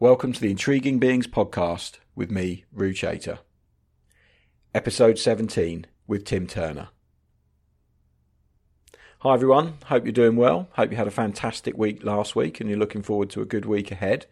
[0.00, 3.40] Welcome to the Intriguing Beings podcast with me, Rou Chater.
[4.72, 6.90] Episode 17 with Tim Turner.
[9.22, 10.68] Hi everyone, hope you're doing well.
[10.74, 13.64] Hope you had a fantastic week last week and you're looking forward to a good
[13.64, 14.26] week ahead.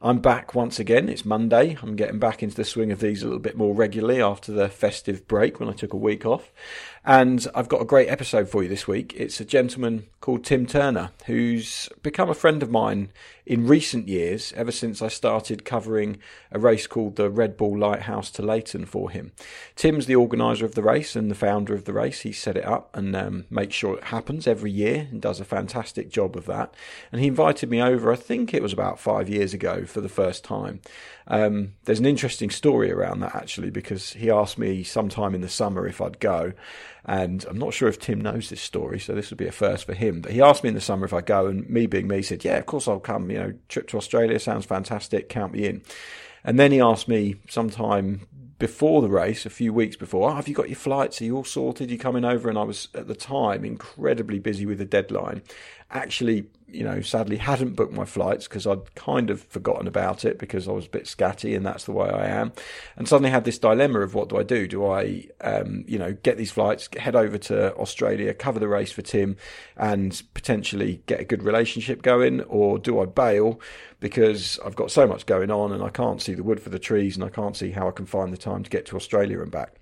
[0.00, 1.10] I'm back once again.
[1.10, 1.76] It's Monday.
[1.82, 4.70] I'm getting back into the swing of these a little bit more regularly after the
[4.70, 6.50] festive break when I took a week off.
[7.04, 9.12] And I've got a great episode for you this week.
[9.16, 13.10] It's a gentleman called Tim Turner, who's become a friend of mine
[13.44, 16.18] in recent years, ever since I started covering
[16.52, 19.32] a race called the Red Bull Lighthouse to Leighton for him.
[19.74, 22.20] Tim's the organiser of the race and the founder of the race.
[22.20, 25.44] He set it up and um, makes sure it happens every year and does a
[25.44, 26.72] fantastic job of that.
[27.10, 30.08] And he invited me over, I think it was about five years ago, for the
[30.08, 30.80] first time.
[31.26, 35.48] Um, there's an interesting story around that actually because he asked me sometime in the
[35.48, 36.52] summer if I'd go,
[37.04, 39.86] and I'm not sure if Tim knows this story, so this would be a first
[39.86, 40.20] for him.
[40.20, 42.44] But he asked me in the summer if I'd go, and me being me, said,
[42.44, 43.30] "Yeah, of course I'll come.
[43.30, 45.28] You know, trip to Australia sounds fantastic.
[45.28, 45.82] Count me in."
[46.44, 48.26] And then he asked me sometime
[48.62, 51.20] before the race, a few weeks before, oh, have you got your flights?
[51.20, 51.88] Are you all sorted?
[51.88, 52.48] Are You coming over?
[52.48, 55.42] And I was at the time incredibly busy with the deadline.
[55.92, 60.38] Actually, you know, sadly hadn't booked my flights because I'd kind of forgotten about it
[60.38, 62.52] because I was a bit scatty and that's the way I am.
[62.96, 64.66] And suddenly had this dilemma of what do I do?
[64.66, 68.90] Do I, um, you know, get these flights, head over to Australia, cover the race
[68.90, 69.36] for Tim
[69.76, 73.60] and potentially get a good relationship going or do I bail
[74.00, 76.78] because I've got so much going on and I can't see the wood for the
[76.78, 79.40] trees and I can't see how I can find the time to get to Australia
[79.42, 79.76] and back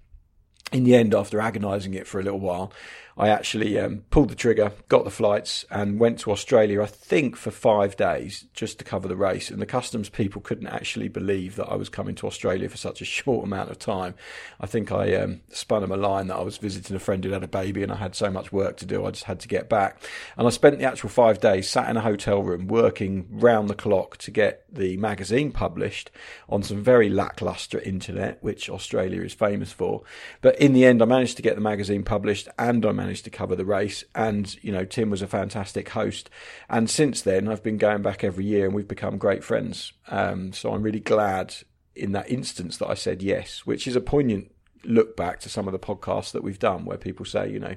[0.73, 2.73] in the end, after agonising it for a little while,
[3.21, 7.37] I actually um, pulled the trigger, got the flights, and went to Australia, I think,
[7.37, 9.51] for five days just to cover the race.
[9.51, 13.03] And the customs people couldn't actually believe that I was coming to Australia for such
[13.03, 14.15] a short amount of time.
[14.59, 17.33] I think I um, spun them a line that I was visiting a friend who
[17.33, 19.49] had a baby and I had so much work to do, I just had to
[19.49, 20.01] get back.
[20.39, 23.75] And I spent the actual five days sat in a hotel room working round the
[23.75, 26.11] clock to get the magazine published
[26.49, 30.05] on some very lacklustre internet, which Australia is famous for.
[30.41, 33.25] But in the end, I managed to get the magazine published and I managed managed
[33.25, 34.05] to cover the race.
[34.15, 36.31] And, you know, Tim was a fantastic host.
[36.69, 39.93] And since then, I've been going back every year and we've become great friends.
[40.07, 41.57] Um, so I'm really glad
[41.97, 44.53] in that instance that I said yes, which is a poignant
[44.85, 47.75] look back to some of the podcasts that we've done where people say, you know,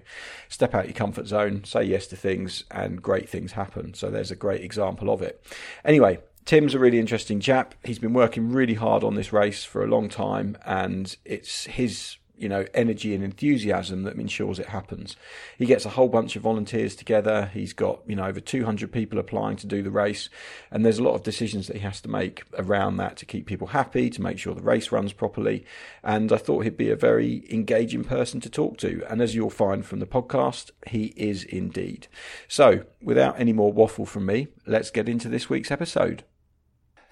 [0.49, 3.95] step out your comfort zone, say yes to things, and great things happen.
[3.95, 5.43] So there's a great example of it.
[5.83, 7.73] Anyway, Tim's a really interesting chap.
[7.83, 12.17] He's been working really hard on this race for a long time, and it's his
[12.35, 15.15] you know, energy and enthusiasm that ensures it happens.
[15.57, 17.51] He gets a whole bunch of volunteers together.
[17.53, 20.29] He's got, you know, over 200 people applying to do the race.
[20.71, 23.45] And there's a lot of decisions that he has to make around that to keep
[23.45, 25.63] people happy, to make sure the race runs properly.
[26.03, 29.03] And I thought he'd be a very engaging person to talk to.
[29.07, 32.07] And as you'll find from the podcast, he is indeed.
[32.47, 36.23] So without any more waffle from me, let's get into this week's episode.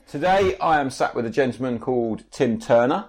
[0.08, 3.06] Today I am sat with a gentleman called Tim Turner.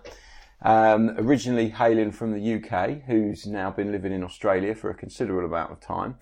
[0.64, 5.44] Um, originally hailing from the UK, who's now been living in Australia for a considerable
[5.44, 6.16] amount of time.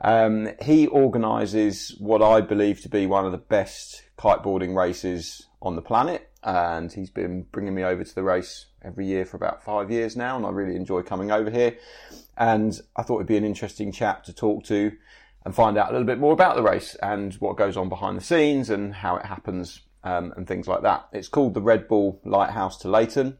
[0.00, 5.76] Um, he organises what I believe to be one of the best kiteboarding races on
[5.76, 9.64] the planet, and he's been bringing me over to the race every year for about
[9.64, 11.76] five years now, and I really enjoy coming over here.
[12.36, 14.92] And I thought it'd be an interesting chap to talk to
[15.44, 18.16] and find out a little bit more about the race and what goes on behind
[18.16, 21.08] the scenes and how it happens um, and things like that.
[21.12, 23.38] It's called the Red Bull Lighthouse to Leighton.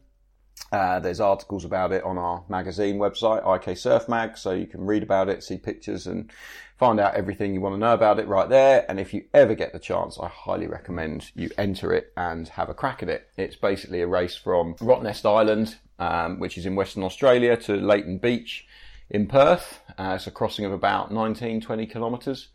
[0.71, 4.85] Uh, there's articles about it on our magazine website, IK Surf Mag, so you can
[4.85, 6.29] read about it, see pictures, and
[6.77, 8.85] find out everything you want to know about it right there.
[8.89, 12.69] And if you ever get the chance, I highly recommend you enter it and have
[12.69, 13.29] a crack at it.
[13.37, 18.17] It's basically a race from Rottnest Island, um, which is in Western Australia, to Leighton
[18.17, 18.67] Beach
[19.09, 19.79] in Perth.
[19.97, 22.49] Uh, it's a crossing of about 19, 20 kilometres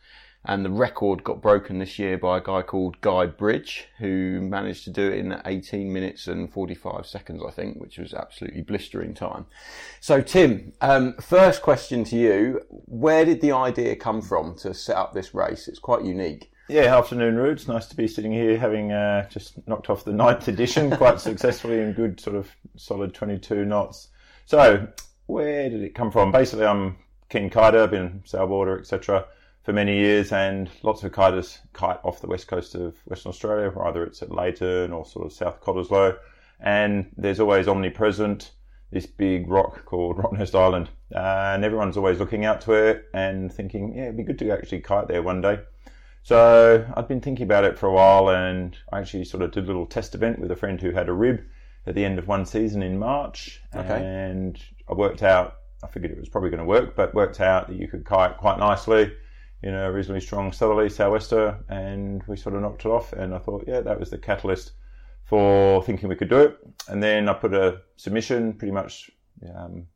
[0.44, 4.82] and the record got broken this year by a guy called Guy Bridge, who managed
[4.84, 9.14] to do it in 18 minutes and 45 seconds, I think, which was absolutely blistering
[9.14, 9.46] time.
[10.00, 14.96] So, Tim, um, first question to you: Where did the idea come from to set
[14.96, 15.68] up this race?
[15.68, 16.50] It's quite unique.
[16.68, 17.58] Yeah, afternoon, Rude.
[17.58, 21.20] It's nice to be sitting here having uh, just knocked off the ninth edition quite
[21.20, 24.08] successfully in good sort of solid 22 knots.
[24.46, 24.88] So,
[25.26, 26.32] where did it come from?
[26.32, 26.96] Basically, I'm
[27.28, 29.26] keen kiter, been sailboarder, etc
[29.62, 33.72] for many years, and lots of kiters kite off the west coast of Western Australia,
[33.84, 36.16] either it's at Leighton or sort of South Cottesloe,
[36.60, 38.52] and there's always omnipresent
[38.90, 43.52] this big rock called Rottnest Island, uh, and everyone's always looking out to it and
[43.52, 45.60] thinking, yeah, it'd be good to actually kite there one day.
[46.24, 49.64] So I'd been thinking about it for a while, and I actually sort of did
[49.64, 51.40] a little test event with a friend who had a rib
[51.86, 54.04] at the end of one season in March, okay.
[54.04, 55.56] and I worked out.
[55.84, 58.36] I figured it was probably going to work, but worked out that you could kite
[58.36, 59.12] quite nicely
[59.62, 63.12] in a reasonably strong southerly sou'wester, and we sort of knocked it off.
[63.12, 64.72] And I thought, yeah, that was the catalyst
[65.24, 66.58] for thinking we could do it.
[66.88, 69.10] And then I put a submission pretty much
[69.48, 69.86] um,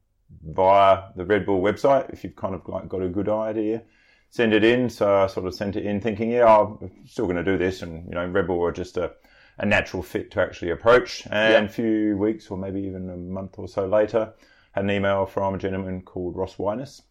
[0.45, 2.11] via the Red Bull website.
[2.13, 3.83] If you've kind of like got a good idea,
[4.31, 4.89] send it in.
[4.89, 7.83] So I sort of sent it in thinking, yeah, I'm still going to do this.
[7.83, 9.13] And, you know, Red Bull are just a,
[9.59, 11.27] a natural fit to actually approach.
[11.29, 14.33] And a few weeks or maybe even a month or so later,
[14.73, 17.03] had an email from a gentleman called Ross Winus.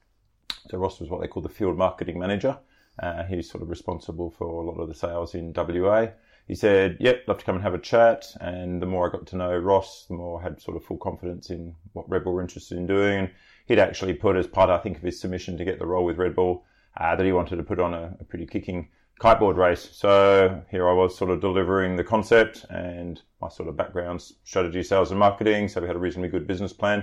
[0.69, 2.57] So Ross was what they call the field marketing manager.
[3.01, 6.07] Uh, he's sort of responsible for a lot of the sales in WA.
[6.47, 9.25] He said, "Yep, love to come and have a chat." And the more I got
[9.27, 12.33] to know Ross, the more I had sort of full confidence in what Red Bull
[12.33, 13.19] were interested in doing.
[13.19, 13.31] And
[13.65, 16.17] he'd actually put as part, I think, of his submission to get the role with
[16.17, 16.65] Red Bull,
[16.97, 18.89] uh, that he wanted to put on a, a pretty kicking
[19.19, 19.89] kiteboard race.
[19.93, 24.83] So here I was sort of delivering the concept and my sort of background strategy,
[24.83, 25.67] sales and marketing.
[25.67, 26.99] So we had a reasonably good business plan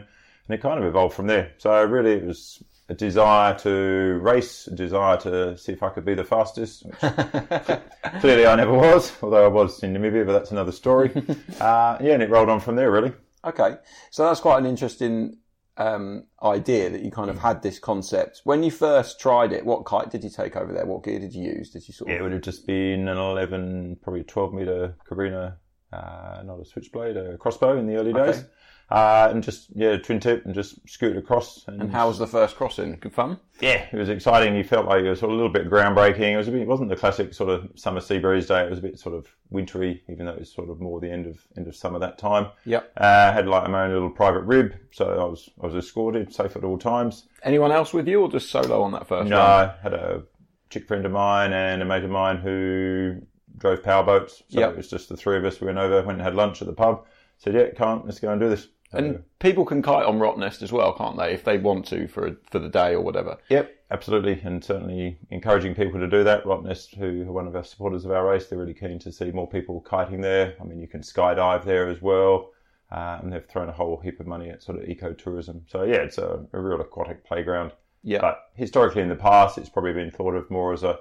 [0.46, 1.52] and it kind of evolved from there.
[1.58, 6.04] So really it was a desire to race, a desire to see if I could
[6.04, 7.00] be the fastest, which
[8.20, 11.10] clearly I never was, although I was in Namibia, but that's another story.
[11.60, 13.12] uh, yeah, and it rolled on from there really.
[13.44, 13.76] Okay.
[14.10, 15.38] So that's quite an interesting
[15.76, 18.42] um, idea that you kind of had this concept.
[18.44, 20.86] When you first tried it, what kite did you take over there?
[20.86, 21.70] What gear did you use?
[21.70, 22.16] Did you sort of?
[22.16, 25.56] it would have just been an 11, probably 12 meter Cabrinha,
[25.92, 28.38] uh, not a switchblade, a crossbow in the early days.
[28.38, 28.46] Okay.
[28.92, 31.64] Uh, and just, yeah, twin tip and just scoot across.
[31.66, 32.98] And, And how was the first crossing?
[33.00, 33.38] Good fun.
[33.60, 34.54] yeah, it was exciting.
[34.54, 36.32] You felt like it was sort of a little bit groundbreaking.
[36.32, 38.62] It was a bit, it wasn't the classic sort of summer sea breeze day.
[38.62, 41.10] It was a bit sort of wintry, even though it was sort of more the
[41.10, 42.48] end of end of summer that time.
[42.66, 42.92] Yep.
[42.98, 46.54] Uh, had like my own little private rib, so I was I was escorted, safe
[46.54, 47.28] at all times.
[47.42, 49.40] Anyone else with you, or just solo on that first No?
[49.40, 50.24] I had a
[50.68, 53.22] chick friend of mine and a mate of mine who
[53.56, 54.42] drove powerboats.
[54.50, 54.70] So Yep.
[54.72, 55.60] it was just the three of us.
[55.62, 57.06] We went over, went and had lunch at the pub.
[57.38, 58.68] Said, yeah, can't, let's go and do this.
[58.92, 61.32] And people can kite on Rottnest as well, can't they?
[61.32, 63.38] If they want to for for the day or whatever.
[63.48, 66.44] Yep, absolutely, and certainly encouraging people to do that.
[66.44, 69.30] Rottnest, who are one of our supporters of our race, they're really keen to see
[69.30, 70.54] more people kiting there.
[70.60, 72.50] I mean, you can skydive there as well,
[72.90, 75.62] uh, and they've thrown a whole heap of money at sort of ecotourism.
[75.68, 77.72] So yeah, it's a, a real aquatic playground.
[78.02, 78.20] Yeah.
[78.20, 80.98] But historically, in the past, it's probably been thought of more as a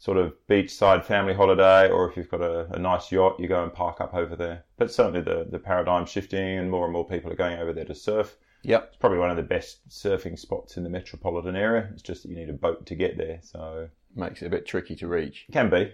[0.00, 3.62] sort of beachside family holiday, or if you've got a, a nice yacht, you go
[3.62, 4.64] and park up over there.
[4.76, 7.84] But certainly, the the paradigm's shifting, and more and more people are going over there
[7.84, 8.88] to surf Yep.
[8.88, 11.88] it's probably one of the best surfing spots in the metropolitan area.
[11.94, 14.66] It's just that you need a boat to get there, so Makes it a bit
[14.66, 15.46] tricky to reach.
[15.48, 15.92] it can be.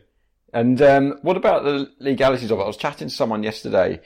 [0.52, 2.62] And um, what about the legalities of it?
[2.62, 4.00] I was chatting to someone yesterday,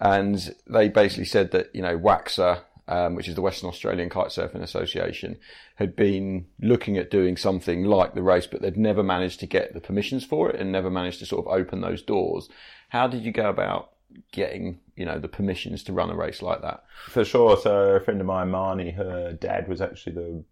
[0.00, 4.28] and they basically said that you know WAXA, um, which is the Western Australian Kite
[4.28, 5.38] Surfing Association,
[5.76, 9.74] had been looking at doing something like the race, but they'd never managed to get
[9.74, 12.48] the permissions for it and never managed to sort of open those doors.
[12.90, 13.90] How did you go about
[14.30, 16.84] getting you know the permissions to run a race like that?
[17.06, 17.56] For sure.
[17.56, 20.44] So a friend of mine, Marnie, her dad was actually the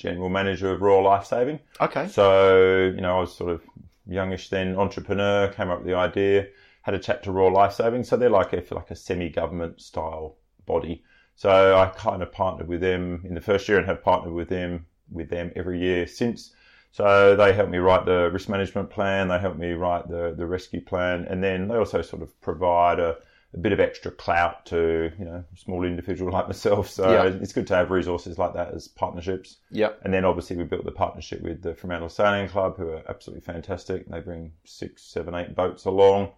[0.00, 1.60] general manager of Royal Life Saving.
[1.80, 2.08] Okay.
[2.08, 3.62] So, you know, I was sort of
[4.06, 6.46] youngish then, entrepreneur, came up with the idea,
[6.82, 8.02] had a chat to Royal Life Saving.
[8.02, 11.04] So they're like a, like a semi-government style body.
[11.40, 14.50] So I kind of partnered with them in the first year and have partnered with
[14.50, 16.52] them with them every year since.
[16.92, 19.28] So they helped me write the risk management plan.
[19.28, 21.24] They helped me write the, the rescue plan.
[21.30, 23.16] And then they also sort of provide a,
[23.54, 26.90] a bit of extra clout to, you know, a small individual like myself.
[26.90, 27.24] So Yeah.
[27.40, 29.56] it's good to have resources like that as partnerships.
[29.70, 29.92] Yeah.
[30.02, 33.40] And then obviously we built the partnership with the Fremantle Sailing Club, who are absolutely
[33.40, 34.06] fantastic.
[34.10, 36.32] They bring six, seven, eight boats along.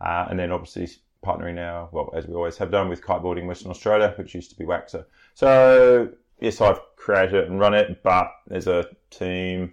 [0.00, 0.88] Uh, and then obviously
[1.26, 4.56] partnering now, well, as we always have done with Kiteboarding Western Australia, which used to
[4.56, 5.04] be Waxer.
[5.34, 6.08] So
[6.40, 9.72] yes, I've created it and run it, but there's a team,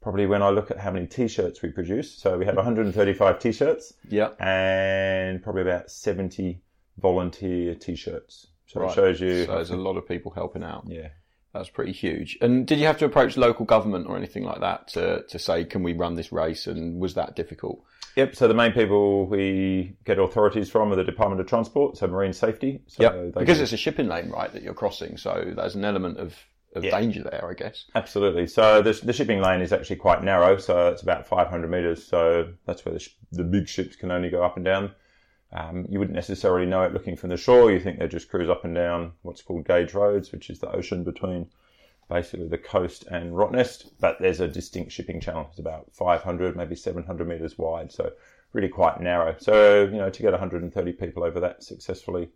[0.00, 2.10] probably when I look at how many t-shirts we produce.
[2.14, 4.36] So we have 135 t-shirts Yep.
[4.40, 6.60] and probably about 70
[6.98, 8.48] volunteer t-shirts.
[8.66, 8.90] So Right.
[8.90, 9.44] it shows you.
[9.46, 10.84] So there's a lot of people helping out.
[10.86, 11.08] yeah.
[11.54, 12.36] That's pretty huge.
[12.40, 15.64] And did you have to approach local government or anything like that to, to say,
[15.64, 16.66] can we run this race?
[16.66, 17.82] And was that difficult?
[18.16, 18.34] Yep.
[18.36, 22.32] So the main people we get authorities from are the Department of Transport, so Marine
[22.32, 22.82] Safety.
[22.88, 23.02] So
[23.34, 25.16] they Because can- it's a shipping lane, right, that you're crossing.
[25.16, 26.34] So there's an element of,
[26.74, 26.98] of Yeah.
[26.98, 27.84] danger there, I guess.
[27.94, 28.48] absolutely.
[28.48, 32.04] So the, the shipping lane is actually quite narrow, so it's about 500 meters.
[32.04, 34.90] So that's where the, sh- the big ships can only go up and down.
[35.54, 37.70] Um, you wouldn't necessarily know it looking from the shore.
[37.70, 40.70] You think they just cruise up and down what's called gauge roads, which is the
[40.70, 41.46] ocean between
[42.08, 43.90] basically the coast and Rottnest.
[44.00, 45.46] But there's a distinct shipping channel.
[45.50, 47.92] It's about 500, maybe 700 meters wide.
[47.92, 48.12] So
[48.52, 49.36] really quite narrow.
[49.38, 52.30] So, you know, to get 130 people over that successfully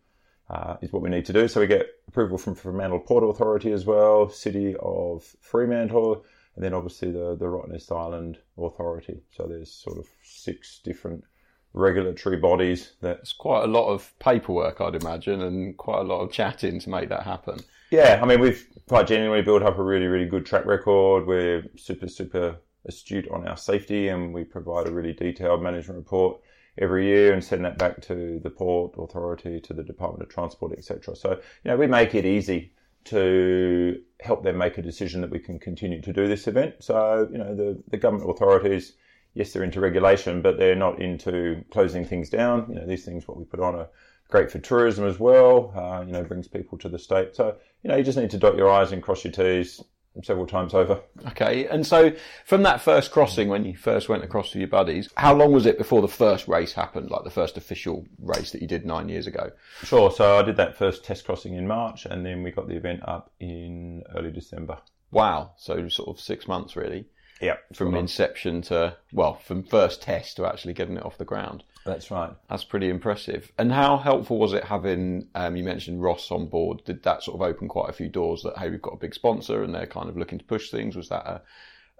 [0.50, 1.48] uh, is what we need to do.
[1.48, 6.74] So we get approval from Fremantle Port Authority as well, City of Fremantle, and then
[6.74, 9.22] obviously the, the Rottnest Island Authority.
[9.36, 11.24] So there's sort of six different
[11.72, 16.20] regulatory bodies that It's quite a lot of paperwork, I'd imagine, and quite a lot
[16.20, 17.60] of chatting to make that happen.
[17.90, 21.26] Yeah, I mean, we've quite genuinely built up a really, really good track record.
[21.26, 22.56] We're super, super
[22.86, 26.40] astute on our safety, and we provide a really detailed management report
[26.78, 30.72] every year and send that back to the port authority, to the Department of Transport,
[30.76, 31.16] etc.
[31.16, 31.32] So,
[31.64, 32.72] you know, we make it easy
[33.04, 36.74] to help them make a decision that we can continue to do this event.
[36.80, 38.94] So, you know, the, the government authorities,
[39.38, 42.66] yes, they're into regulation, but they're not into closing things down.
[42.68, 43.88] You know, these things, what we put on are
[44.28, 45.72] great for tourism as well.
[45.76, 47.36] Uh, you know, brings people to the state.
[47.36, 49.80] So, you know, you just need to dot your I's and cross your T's
[50.24, 51.00] several times over.
[51.28, 52.12] Okay, and so
[52.44, 55.64] from that first crossing, when you first went across with your buddies, how long was
[55.64, 59.08] it before the first race happened, like the first official race that you did nine
[59.08, 59.52] years ago?
[59.84, 60.10] Sure.
[60.10, 63.06] So I did that first test crossing in March, and then we got the event
[63.06, 64.78] up in early December.
[65.12, 67.06] Wow, so sort of six months really.
[67.40, 71.62] Yeah, from inception to well, from first test to actually getting it off the ground.
[71.84, 72.30] That's right.
[72.50, 73.52] That's pretty impressive.
[73.58, 75.28] And how helpful was it having?
[75.34, 76.84] Um, you mentioned Ross on board.
[76.84, 78.42] Did that sort of open quite a few doors?
[78.42, 80.96] That hey, we've got a big sponsor, and they're kind of looking to push things.
[80.96, 81.40] Was that a,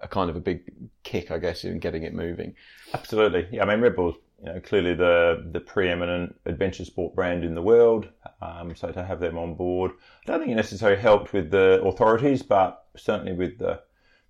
[0.01, 0.71] a kind of a big
[1.03, 2.55] kick, I guess, in getting it moving?
[2.93, 3.47] Absolutely.
[3.51, 7.55] Yeah, I mean, Red Bull's you know, clearly the the preeminent adventure sport brand in
[7.55, 8.09] the world.
[8.41, 9.91] Um, so to have them on board,
[10.27, 13.81] I don't think it necessarily helped with the authorities, but certainly with the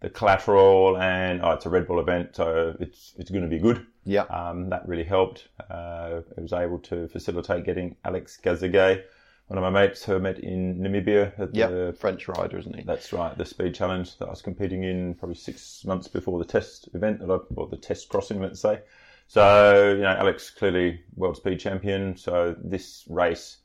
[0.01, 3.59] the collateral and oh, it's a Red Bull event, so it's it's going to be
[3.59, 3.85] good.
[4.05, 5.49] Yeah, um, that really helped.
[5.69, 9.03] Uh, I was able to facilitate getting Alex Caizergues,
[9.47, 11.37] one of my mates who I met in Namibia.
[11.37, 12.83] At yep, the French rider, isn't he?
[12.83, 16.45] That's right, the speed challenge that I was competing in probably six months before the
[16.45, 18.79] test event that I, or the test crossing, let's say.
[19.27, 22.15] So you know, Alex clearly world speed champion.
[22.15, 23.57] So this race.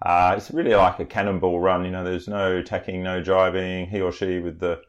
[0.00, 1.84] Uh, it's really like a cannonball run.
[1.84, 3.88] You know, there's no tacking, no driving.
[3.88, 4.80] He or she with the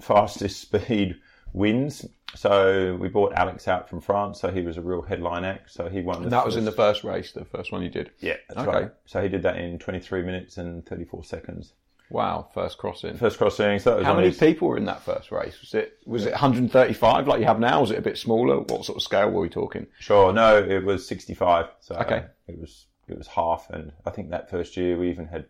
[0.00, 1.16] fastest speed
[1.52, 2.06] wins.
[2.34, 5.70] So we bought Alex out from France, so he was a real headline act.
[5.70, 6.22] So he won.
[6.22, 6.46] that first...
[6.46, 8.10] was in the first race, the first one you did.
[8.20, 8.70] Yeah, that's okay.
[8.70, 8.90] right.
[9.04, 11.74] So he did that in 23 minutes and 34 seconds.
[12.12, 13.16] Wow, first crossing.
[13.16, 13.78] First crossing.
[13.78, 14.38] So How many his...
[14.38, 15.58] people were in that first race?
[15.60, 17.80] Was it was it 135 like you have now?
[17.80, 18.60] Was it a bit smaller?
[18.60, 19.86] What sort of scale were we talking?
[19.98, 21.66] Sure, no, it was 65.
[21.80, 25.26] So okay, it was it was half, and I think that first year we even
[25.26, 25.46] had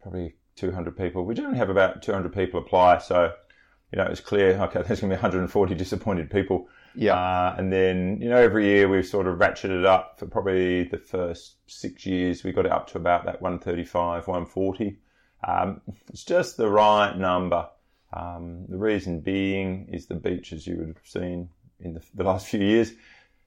[0.00, 1.24] probably 200 people.
[1.24, 3.32] We generally have about 200 people apply, so
[3.92, 6.68] you know, it's clear, okay, there's going to be 140 disappointed people.
[6.94, 7.14] Yeah.
[7.14, 10.84] Uh, and then, you know, every year we've sort of ratcheted it up for probably
[10.84, 12.42] the first six years.
[12.42, 14.98] We got it up to about that 135, 140.
[15.46, 17.68] Um, it's just the right number.
[18.12, 22.24] Um, the reason being is the beach, as you would have seen in the, the
[22.24, 22.92] last few years.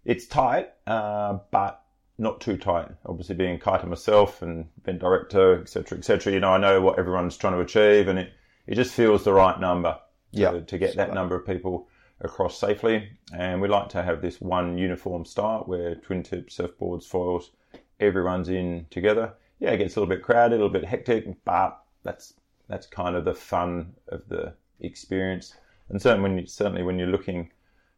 [0.05, 1.83] It's tight, uh, but
[2.17, 2.87] not too tight.
[3.05, 6.33] Obviously, being kiter myself and event director, etc., etc.
[6.33, 8.31] You know, I know what everyone's trying to achieve, and it
[8.67, 9.97] it just feels the right number
[10.33, 10.67] to, yep.
[10.67, 11.87] to get that number of people
[12.21, 13.09] across safely.
[13.33, 17.51] And we like to have this one uniform start where twin tips, surfboards, foils,
[17.99, 19.33] everyone's in together.
[19.59, 22.33] Yeah, it gets a little bit crowded, a little bit hectic, but that's
[22.67, 25.55] that's kind of the fun of the experience.
[25.89, 27.51] And certainly when you, certainly when you're looking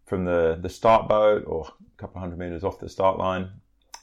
[0.06, 3.50] from the, the start boat or a couple hundred meters off the start line,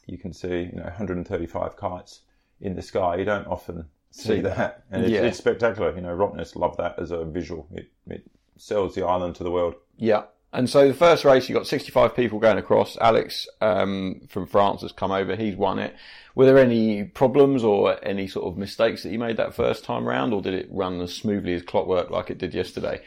[0.06, 2.20] you can see you know 135 kites
[2.60, 3.16] in the sky.
[3.16, 5.22] You don't often see that, and it's, yeah.
[5.22, 5.94] it's spectacular.
[5.94, 7.66] You know, Rottnest love that as a visual.
[7.72, 8.24] It it
[8.56, 9.74] sells the island to the world.
[9.96, 10.24] Yeah.
[10.52, 12.96] And so the first race, you got 65 people going across.
[12.96, 15.36] Alex um, from France has come over.
[15.36, 15.94] He's won it.
[16.34, 20.04] Were there any problems or any sort of mistakes that you made that first time
[20.04, 23.00] round, or did it run as smoothly as clockwork like it did yesterday?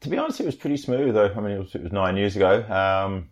[0.00, 1.14] To be honest, it was pretty smooth.
[1.14, 2.62] Though I mean, it was, it was nine years ago.
[2.62, 3.28] Um,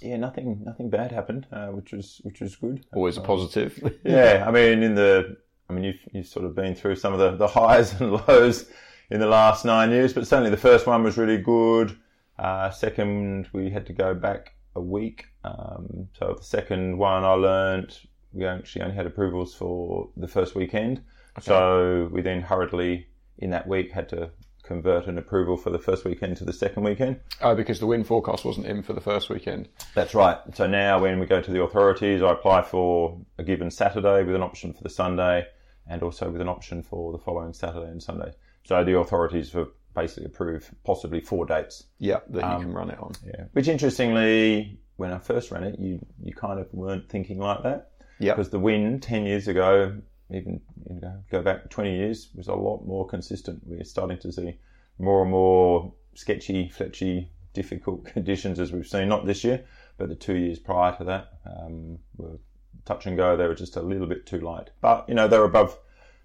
[0.00, 2.84] yeah, nothing, nothing bad happened, uh, which was which was good.
[2.92, 3.78] Always a positive.
[4.04, 5.36] yeah, I mean, in the
[5.72, 8.66] I mean, you've, you've sort of been through some of the, the highs and lows
[9.10, 11.96] in the last nine years, but certainly the first one was really good.
[12.38, 15.26] Uh, second, we had to go back a week.
[15.44, 17.98] Um, so the second one I learned,
[18.32, 20.98] we actually only had approvals for the first weekend.
[21.38, 21.46] Okay.
[21.46, 23.06] So we then hurriedly
[23.38, 24.30] in that week had to
[24.62, 27.18] convert an approval for the first weekend to the second weekend.
[27.40, 29.68] Oh, because the wind forecast wasn't in for the first weekend.
[29.94, 30.38] That's right.
[30.54, 34.34] So now when we go to the authorities, I apply for a given Saturday with
[34.34, 35.46] an option for the Sunday
[35.86, 38.32] and also with an option for the following Saturday and Sunday.
[38.64, 41.84] So the authorities have basically approved possibly four dates.
[41.98, 43.12] Yeah, that um, you can run it on.
[43.24, 43.44] Yeah.
[43.52, 47.90] Which interestingly, when I first ran it, you, you kind of weren't thinking like that.
[48.18, 48.34] Yeah.
[48.34, 52.54] Because the wind 10 years ago, even you know, go back 20 years, was a
[52.54, 53.62] lot more consistent.
[53.66, 54.58] We're starting to see
[54.98, 59.64] more and more sketchy, fletchy, difficult conditions as we've seen, not this year,
[59.98, 62.38] but the two years prior to that um, were
[62.84, 63.36] touch and go.
[63.36, 64.70] They were just a little bit too light.
[64.80, 65.78] But, you know, they're above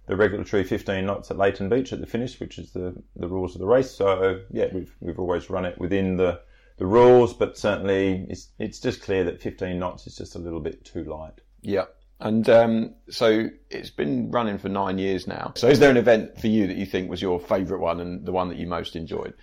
[0.08, 3.56] the regulatory 15 knots at Leighton Beach at the finish, which is the, the rules
[3.56, 3.92] of the race.
[3.92, 6.39] So, yeah, we've, we've always run it within the,
[6.77, 10.62] the rules, but certainly it's, it's just clear that 15 knots is just a little
[10.62, 11.42] bit too light.
[11.62, 11.86] Yeah.
[12.20, 15.54] And um, so it's been running for nine years now.
[15.56, 18.25] So is there an event for you that you think was your favourite one and
[18.25, 19.36] the one that you most enjoyed?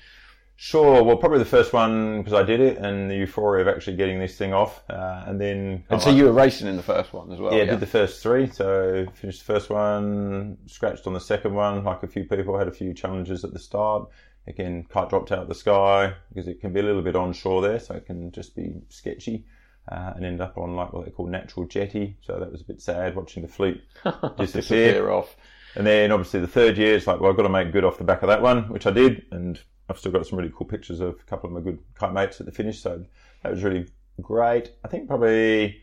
[0.56, 1.02] Sure.
[1.02, 4.18] Well, probably the first one because I did it, and the euphoria of actually getting
[4.20, 7.32] this thing off, uh, and then And so you were racing in the first one
[7.32, 7.52] as well.
[7.52, 8.46] yeah, did the first three.
[8.48, 11.82] So finished the first one, scratched on the second one.
[11.84, 14.08] Like a few people had a few challenges at the start.
[14.46, 17.62] Again, kite dropped out of the sky because it can be a little bit onshore
[17.62, 19.44] there, so it can just be sketchy.
[19.90, 22.16] Uh, and end up on like what they call natural jetty.
[22.22, 24.38] So that was a bit sad watching the fleet disappear.
[24.38, 25.36] disappear off.
[25.76, 27.98] And then obviously the third year, it's like, well, I've got to make good off
[27.98, 29.24] the back of that one, which I did.
[29.30, 32.12] And I've still got some really cool pictures of a couple of my good kite
[32.12, 32.80] mates at the finish.
[32.80, 33.04] So
[33.42, 33.86] that was really
[34.22, 34.72] great.
[34.84, 35.82] I think probably,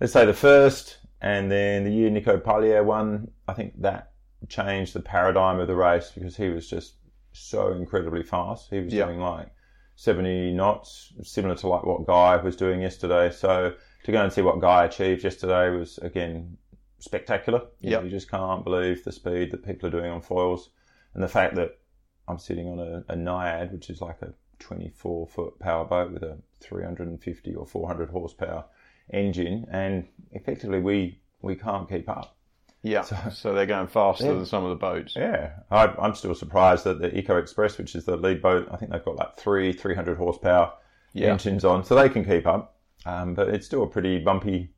[0.00, 4.12] let's say the first and then the year Nico Parlier won, I think that
[4.48, 6.94] changed the paradigm of the race because he was just
[7.32, 8.70] so incredibly fast.
[8.70, 9.06] He was Yeah.
[9.06, 9.48] doing like
[9.96, 13.30] 70 knots, similar to like what Guy was doing yesterday.
[13.30, 13.74] So
[14.04, 16.56] to go and see what Guy achieved yesterday was again
[16.98, 17.62] spectacular.
[17.80, 20.70] You, know, you just can't believe the speed that people are doing on foils
[21.14, 21.78] and the fact that
[22.28, 26.22] I'm sitting on a, a Naiad, which is like a 24 foot power boat with
[26.22, 28.64] a 350 or 400 horsepower
[29.12, 32.36] engine, and effectively we we can't keep up.
[32.82, 33.00] Yeah.
[33.30, 35.14] So, they're going faster than some of the boats.
[35.16, 38.76] Yeah, I, I'm still surprised that the Eco Express, which is the lead boat, I
[38.76, 40.70] think they've got like three 300 horsepower
[41.14, 41.28] Yeah.
[41.32, 42.76] engines on, so they can keep up.
[43.06, 44.73] Um, but it's still a pretty bumpy,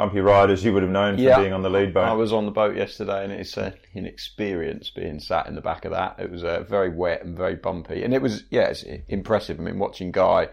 [0.00, 1.38] bumpy ride, as you would have known from Yeah.
[1.38, 2.04] being on the lead boat.
[2.04, 5.60] I was on the boat yesterday, and it's uh, an experience being sat in the
[5.60, 6.16] back of that.
[6.18, 9.60] It was uh, very wet and very bumpy, and it was yeah, it's impressive.
[9.60, 10.48] I mean, watching Guy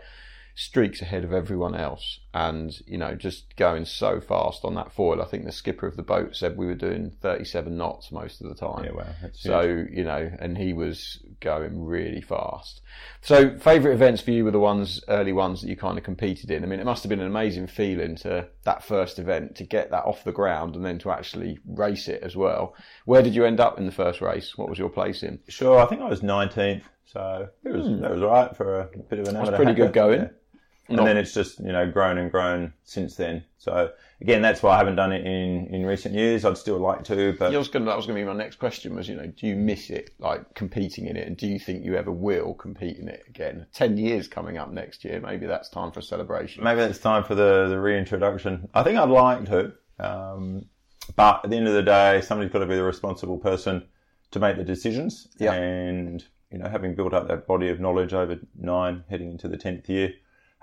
[0.59, 5.21] streaks ahead of everyone else, and you know, just going so fast on that foil.
[5.21, 8.49] I think the skipper of the boat said we were doing 37 knots most of
[8.49, 8.83] the time.
[8.83, 9.89] yeah, well, So huge.
[9.91, 12.81] you know, and he was going really fast.
[13.21, 16.49] So, favourite events for you were the ones, early ones that you kind of competed
[16.49, 16.63] in.
[16.63, 19.91] I mean, it must have been an amazing feeling to that first event to get
[19.91, 22.73] that off the ground and then to actually race it as well.
[23.05, 24.57] Where did you end up in the first race?
[24.57, 25.37] What was your place in?
[25.47, 28.89] Sure, I think I was 19th, so it was that was all right for a
[29.09, 29.35] bit of an.
[29.35, 29.55] Hmm.
[29.55, 30.21] pretty good going.
[30.21, 30.27] Yeah.
[30.89, 33.43] And then it's just you know grown and grown since then.
[33.57, 36.45] So again, that's why I haven't done it in in recent years.
[36.45, 38.33] I'd still like to, but I was going to, that was going to be my
[38.37, 41.27] next question was, you know, do you miss it, like competing in it?
[41.27, 43.65] And do you think you ever will compete in it again?
[43.73, 45.19] 10 years coming up next year.
[45.19, 46.63] Maybe that's time for a celebration.
[46.63, 48.69] maybe it's time for the the reintroduction.
[48.73, 50.65] I think I'd like to, um,
[51.15, 53.87] but at the end of the day, somebody's got to be the responsible person
[54.31, 55.27] to make the decisions.
[55.37, 55.53] Yeah.
[55.53, 59.57] And you know, having built up that body of knowledge over nine, heading into the
[59.57, 60.13] tenth year,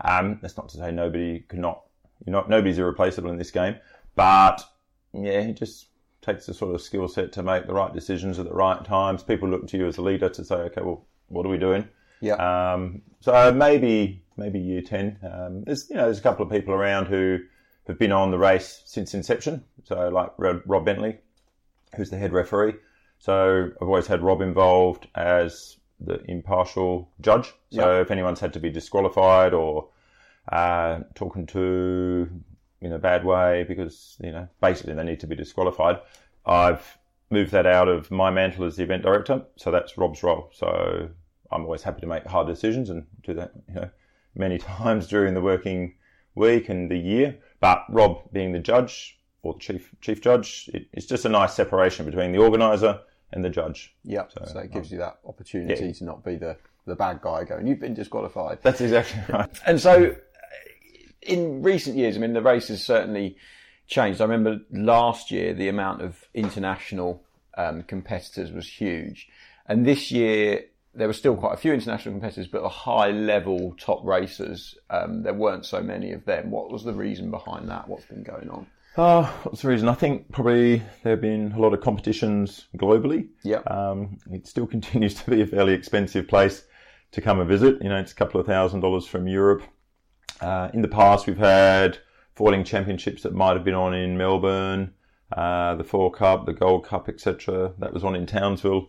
[0.03, 1.83] um, that's not to say nobody could not.
[2.25, 3.77] You're not nobody's irreplaceable in this game,
[4.15, 4.63] but
[5.13, 5.87] yeah, he just
[6.23, 9.23] takes a sort of skill set to make the right decisions at the right times.
[9.23, 11.87] People look to you as a leader to say, okay, well, what are we doing?
[12.21, 12.35] Yeah.
[12.37, 15.19] Um, so maybe maybe year ten.
[15.23, 17.39] Um, there's you know there's a couple of people around who
[17.87, 19.65] have been on the race since inception.
[19.85, 21.19] So like Rob Bentley,
[21.97, 22.75] who's the head referee.
[23.19, 27.47] So I've always had Rob involved as the impartial judge.
[27.71, 28.01] So Yeah.
[28.01, 29.89] if anyone's had to be disqualified or
[30.51, 32.29] uh, talking to
[32.81, 36.01] in a bad way because you know basically they need to be disqualified,
[36.45, 36.99] I've
[37.31, 39.43] moved that out of my mantle as the event director.
[39.57, 40.51] So that's Rob's role.
[40.53, 41.09] So
[41.51, 43.91] I'm always happy to make hard decisions and do that, you know,
[44.35, 45.95] many times during the working
[46.35, 47.37] week and the year.
[47.61, 51.55] But Rob being the judge or the chief chief judge, it, it's just a nice
[51.55, 53.01] separation between the organizer
[53.35, 53.95] and the judge.
[54.05, 57.67] Yeah, so, it gives you that opportunity to not be the, the bad guy going,
[57.67, 58.61] you've been disqualified.
[58.63, 59.51] That's exactly right.
[59.67, 60.17] And so,
[61.21, 63.37] in recent years, I mean, the race has certainly
[63.89, 64.21] changed.
[64.21, 67.23] I remember last year the amount of international
[67.59, 69.29] um, competitors was huge,
[69.67, 73.75] and this year there were still quite a few international competitors, but the high level
[73.81, 76.53] top racers um, there weren't so many of them.
[76.53, 77.89] What was the reason behind that?
[77.89, 78.69] What's been going on?
[78.97, 79.89] Uh, what's the reason?
[79.89, 83.29] I think probably there have been a lot of competitions globally.
[83.43, 83.59] Yeah.
[83.67, 86.65] Um, it still continues to be a fairly expensive place
[87.13, 87.83] to come and visit.
[87.83, 89.63] You know, it's a couple of thousand dollars from Europe.
[90.41, 91.99] Uh, in the past, we've had
[92.35, 94.93] foiling championships that might have been on in Melbourne,
[95.33, 97.73] uh, the Four Cup, the Gold Cup, etc.
[97.79, 98.89] That was on in Townsville.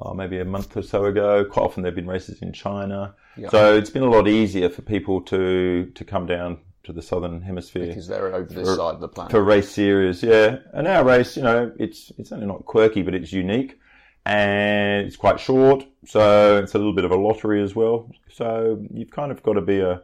[0.00, 1.44] Uh, maybe a month or so ago.
[1.44, 3.14] Quite often there have been races in China.
[3.48, 7.42] So it's been a lot easier for people to, to come down to the southern
[7.42, 9.30] hemisphere Because they're over this side of the planet.
[9.30, 10.58] for race series, yeah.
[10.72, 13.78] And our race, you know, it's it's only not quirky, but it's unique,
[14.26, 18.10] and it's quite short, so it's a little bit of a lottery as well.
[18.32, 20.02] So you've kind of got to be a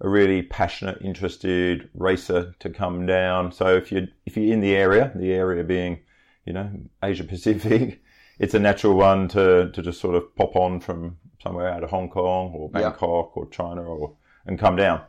[0.00, 3.50] a really passionate, interested racer to come down.
[3.52, 6.00] So if you if you're in the area, the area being,
[6.46, 6.70] you know,
[7.02, 8.00] Asia Pacific,
[8.38, 11.90] it's a natural one to to just sort of pop on from somewhere out of
[11.90, 12.90] Hong Kong or Yeah.
[12.90, 14.12] Bangkok or China or
[14.46, 15.00] and come down.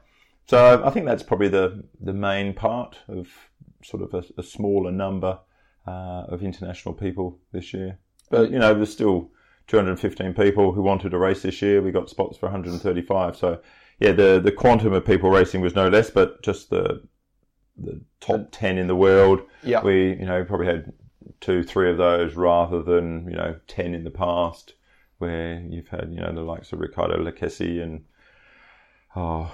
[0.49, 3.27] So I think that's probably the the main part of
[3.83, 5.37] sort of a, a smaller number
[5.85, 7.99] uh, of international people this year.
[8.31, 9.29] But you know, there's still
[9.67, 11.83] 215 people who wanted to race this year.
[11.83, 13.37] We got spots for 135.
[13.37, 13.61] So
[13.99, 17.03] yeah, the the quantum of people racing was no less, but just the
[17.77, 19.41] the top 10 in the world.
[19.61, 19.83] Yeah.
[19.83, 20.91] We you know probably had
[21.41, 24.73] two, three of those rather than you know 10 in the past,
[25.19, 28.05] where you've had you know the likes of Riccardo Leccese and
[29.15, 29.51] oh.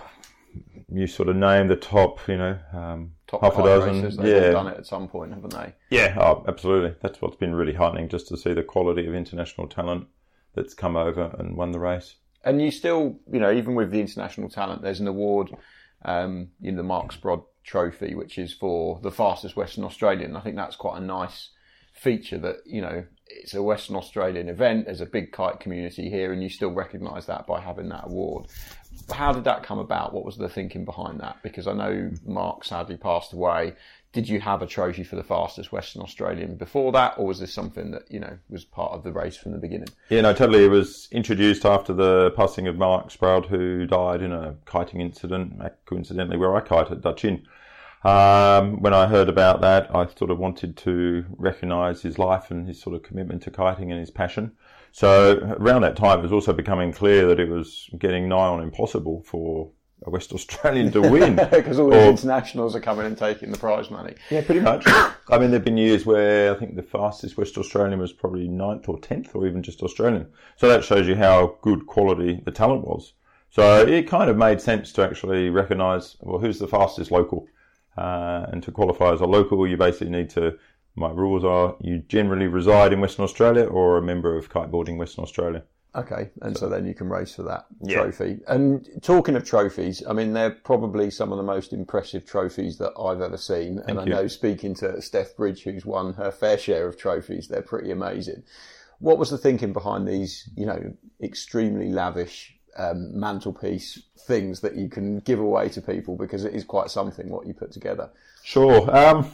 [0.91, 4.01] You sort of name the top, you know, um, Top half a dozen.
[4.17, 5.73] they've yeah, done it at some point, haven't they?
[5.89, 6.95] yeah, oh, absolutely.
[7.01, 10.07] That's what's been really heartening, just to see the quality of international talent
[10.53, 12.15] that's come over and won the race.
[12.43, 15.49] And you still, you know, even with the international talent, there's an award,
[16.03, 20.35] um, in the Mark Sprod Trophy, which is for the fastest Western Australian.
[20.35, 21.49] I think that's quite a nice
[21.93, 24.85] feature that, you know, it's a Western Australian event.
[24.85, 28.45] There's a big kite community here, and you still recognise that by having that award.
[29.13, 30.13] How did that come about?
[30.13, 31.37] What was the thinking behind that?
[31.43, 33.73] Because I know Mark sadly passed away.
[34.13, 37.53] Did you have a trophy for the fastest Western Australian before that, or was this
[37.53, 39.89] something that you know was part of the race from the beginning?
[40.09, 40.63] Yeah, no, totally.
[40.63, 45.61] It was introduced after the passing of Mark Sproud, who died in a kiting incident,
[45.85, 47.45] coincidentally, where I kited Dutch Inn.
[48.05, 52.67] Um, when I heard about that, I sort of wanted to recognise his life and
[52.67, 54.51] his sort of commitment to kiting and his passion.
[54.95, 58.63] So around that time, it was also becoming clear that it was getting nigh on
[58.63, 59.69] impossible for
[60.05, 61.35] a West Australian to win.
[61.51, 64.13] Because all Or- internationals are coming and taking the prize money.
[64.29, 64.85] Yeah, pretty much.
[64.87, 68.87] I mean, there've been years where I think the fastest West Australian was probably ninth
[68.87, 70.27] or tenth, or even just Australian.
[70.55, 73.15] So that shows you how good quality the talent was.
[73.49, 77.47] So it kind of made sense to actually recognise well who's the fastest local,
[77.97, 80.57] uh, and to qualify as a local, you basically need to.
[80.95, 85.23] My rules are you generally reside in Western Australia or a member of kiteboarding Western
[85.23, 85.63] Australia.
[85.93, 88.01] Okay, and so, then you can race for that Yeah.
[88.01, 88.41] trophy.
[88.49, 92.91] And talking of trophies, I mean, they're probably some of the most impressive trophies that
[92.99, 93.79] I've ever seen.
[93.87, 94.09] and I you.
[94.09, 98.43] know, speaking to Steph Bridge, who's won her fair share of trophies, they're pretty amazing.
[98.99, 104.89] What was the thinking behind these, you know, extremely lavish um, mantelpiece things that you
[104.89, 108.09] can give away to people because it is quite something what you put together?
[108.43, 108.93] Sure.
[108.93, 109.31] Um,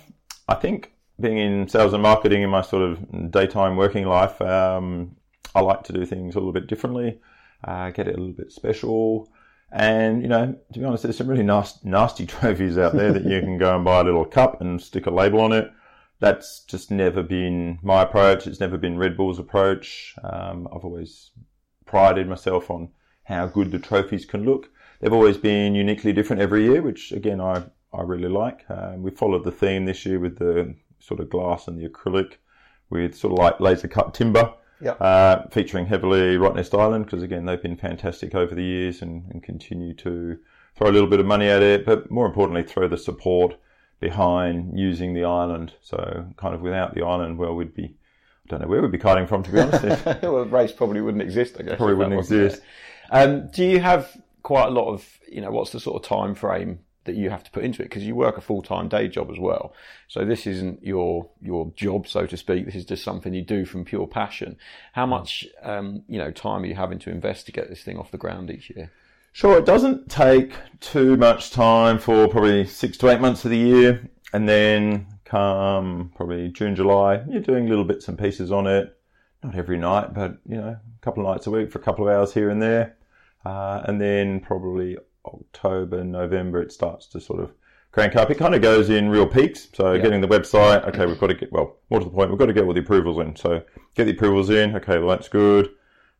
[0.48, 5.16] I think being in sales and marketing in my sort of daytime working life, um,
[5.54, 7.20] I like to do things a little bit differently,
[7.64, 9.32] uh, get it a little bit special.
[9.72, 13.24] And, you know, to be honest, there's some really nasty, nasty trophies out there that
[13.24, 15.72] you can go and buy a little cup and stick a label on it.
[16.20, 18.46] That's just never been my approach.
[18.46, 20.16] It's never been Red Bull's approach.
[20.24, 21.32] Um, I've always
[21.86, 22.90] prided myself on
[23.24, 24.70] how good the trophies can look.
[25.00, 28.66] They've always been uniquely different every year, which again I, I really like.
[28.70, 32.34] Um, we followed the theme this year with the sort of glass and the acrylic
[32.90, 34.98] with sort of like laser cut timber, Yep.
[35.00, 39.44] uh, featuring heavily Rottnest Island because again they've been fantastic over the years and, and
[39.44, 40.38] continue to
[40.76, 43.56] throw a little bit of money at it, but more importantly throw the support
[44.00, 45.74] behind using the island.
[45.82, 47.96] So kind of without the island, well we'd be
[48.46, 50.06] I don't know where we'd be kiting from to be honest.
[50.24, 51.78] Well, race probably wouldn't exist, I guess.
[51.78, 52.62] Probably wouldn't exist.
[53.12, 54.10] Um, do you have
[54.44, 57.44] quite a lot of, you know, what's the sort of time frame that you have
[57.44, 57.86] to put into it?
[57.86, 59.74] Because you work a full time day job as well.
[60.08, 62.66] So this isn't your your job, so to speak.
[62.66, 64.58] This is just something you do from pure passion.
[64.94, 67.98] How much, um, you know, time are you having to invest to get this thing
[67.98, 68.92] off the ground each year?
[69.34, 73.58] Sure, it doesn't take too much time for probably six to eight months of the
[73.58, 78.98] year, and then come probably June, July, you're doing little bits and pieces on it.
[79.42, 82.08] Not every night, but you know, a couple of nights a week for a couple
[82.08, 82.98] of hours here and there,
[83.46, 87.52] uh, and then probably October, November, it starts to sort of
[87.92, 88.30] crank up.
[88.32, 89.68] It kind of goes in real peaks.
[89.74, 90.02] So Yeah.
[90.02, 92.46] getting the website, okay, we've got to get well more to the point, we've got
[92.48, 93.36] to get all the approvals in.
[93.36, 93.62] So
[93.96, 95.70] get the approvals in, okay, well that's good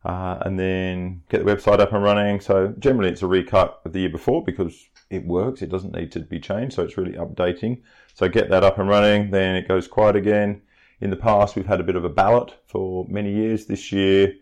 [0.04, 2.40] uh, and then get the website up and running.
[2.40, 5.62] So generally, it's a recut of the year before because it works.
[5.62, 7.82] It doesn't need to be changed, so it's really updating.
[8.14, 9.30] So get that up and running.
[9.30, 10.62] Then it goes quiet again.
[11.00, 13.66] In the past, we've had a bit of a ballot for many years.
[13.66, 14.34] This year,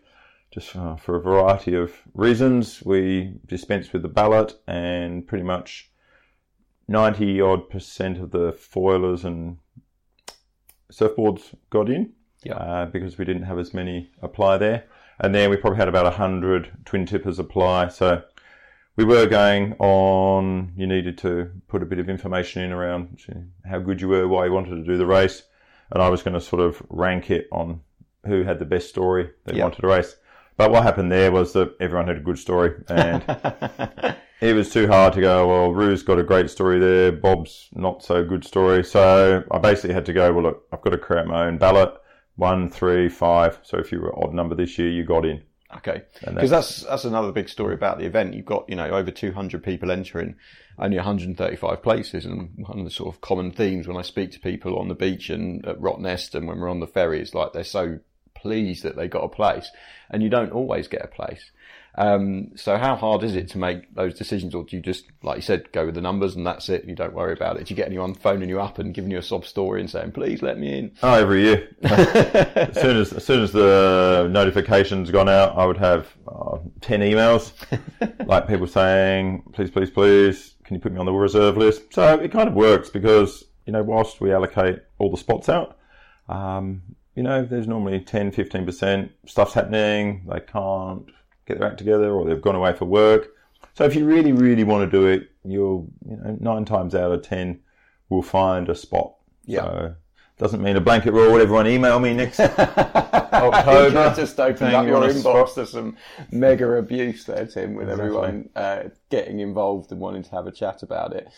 [0.51, 5.89] just uh, for a variety of reasons, we dispensed with the ballot, and pretty much
[6.87, 9.57] ninety odd percent of the foilers and
[10.91, 12.11] surfboards got in
[12.43, 12.55] Yeah.
[12.55, 14.83] uh, because we didn't have as many apply there.
[15.19, 17.89] And then we probably had about 100 twin tippers apply.
[17.89, 18.23] So
[18.95, 23.19] we were going on, you needed to put a bit of information in around
[23.69, 25.43] how good you were, why you wanted to do the race.
[25.91, 27.81] And I was going to sort of rank it on
[28.25, 29.63] who had the best story that Yeah.
[29.63, 30.15] wanted to race.
[30.61, 33.23] But what happened there was that everyone had a good story and
[34.41, 38.03] it was too hard to go, well, Rou's got a great story there, Bob's not
[38.03, 38.83] so good story.
[38.83, 41.95] So I basically had to go, well, look, I've got to create my own ballot.
[42.35, 43.57] One, three, five.
[43.63, 45.41] So if you were odd number this year, you got in.
[45.77, 48.35] Okay, because that's that's another big story about the event.
[48.35, 50.35] You've got you know over 200 people entering,
[50.77, 54.39] only 135 places, and one of the sort of common themes when I speak to
[54.39, 57.53] people on the beach and at Rottnest and when we're on the ferry is like
[57.53, 57.99] they're so
[58.41, 59.69] pleased that they got a place,
[60.09, 61.51] and you don't always get a place.
[61.95, 65.37] Um, so how hard is it to make those decisions, or do you just, like
[65.37, 66.85] you said, go with the numbers and that's it?
[66.85, 67.65] You don't worry about it.
[67.65, 70.13] Do you get anyone phoning you up and giving you a sob story and saying,
[70.13, 70.91] "Please let me in"?
[71.03, 71.69] Oh, every year.
[71.83, 77.01] as soon as as soon as the notifications gone out, I would have uh, ten
[77.01, 77.51] emails,
[78.25, 82.15] like people saying, "Please, please, please, can you put me on the reserve list?" So
[82.19, 85.77] it kind of works because you know, whilst we allocate all the spots out,
[86.29, 86.81] um,
[87.15, 90.25] you know, there's normally 10, 15% stuff's happening.
[90.31, 91.05] They can't
[91.45, 93.29] get their act together or they've gone away for work.
[93.73, 97.11] So if you really, really want to do it, you'll, you know, nine times out
[97.11, 97.59] of 10
[98.09, 99.13] we'll find a spot.
[99.45, 99.61] Yeah.
[99.63, 99.95] So
[100.37, 101.39] doesn't mean a blanket rule.
[101.39, 102.39] Everyone email me next
[103.33, 104.13] October.
[104.15, 105.53] just opened up your inbox spot.
[105.55, 105.97] to some
[106.31, 108.05] mega abuse there, Tim, with Exactly.
[108.05, 111.29] everyone uh, getting involved and wanting to have a chat about it.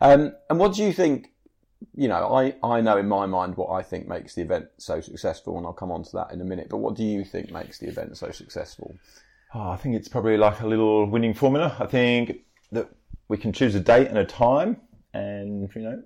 [0.00, 1.32] Um, and what do you think?
[1.94, 5.00] You know, I, I know in my mind what I think makes the event so
[5.00, 6.68] successful, and I'll come on to that in a minute.
[6.68, 8.94] But what do you think makes the event so successful?
[9.54, 11.76] Oh, I think it's probably like a little winning formula.
[11.78, 12.40] I think
[12.72, 12.90] that
[13.28, 14.76] we can choose a date and a time,
[15.14, 16.02] and you know,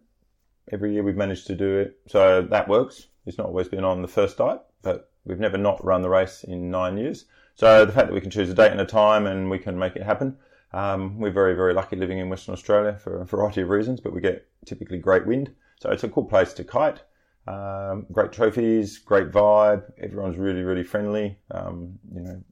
[0.72, 1.98] every year we've managed to do it.
[2.06, 3.06] So that works.
[3.26, 6.44] It's not always been on the first date, but we've never not run the race
[6.44, 7.24] in nine years.
[7.54, 9.78] So the fact that we can choose a date and a time and we can
[9.78, 10.36] make it happen.
[10.72, 14.12] Um, we're very, very lucky living in Western Australia for a variety of reasons, but
[14.12, 15.54] we get typically great wind.
[15.80, 17.02] So it's a cool place to kite.
[17.46, 19.84] Um, great trophies, great vibe.
[20.00, 21.38] Everyone's really, really friendly.
[21.50, 22.42] Um, you know,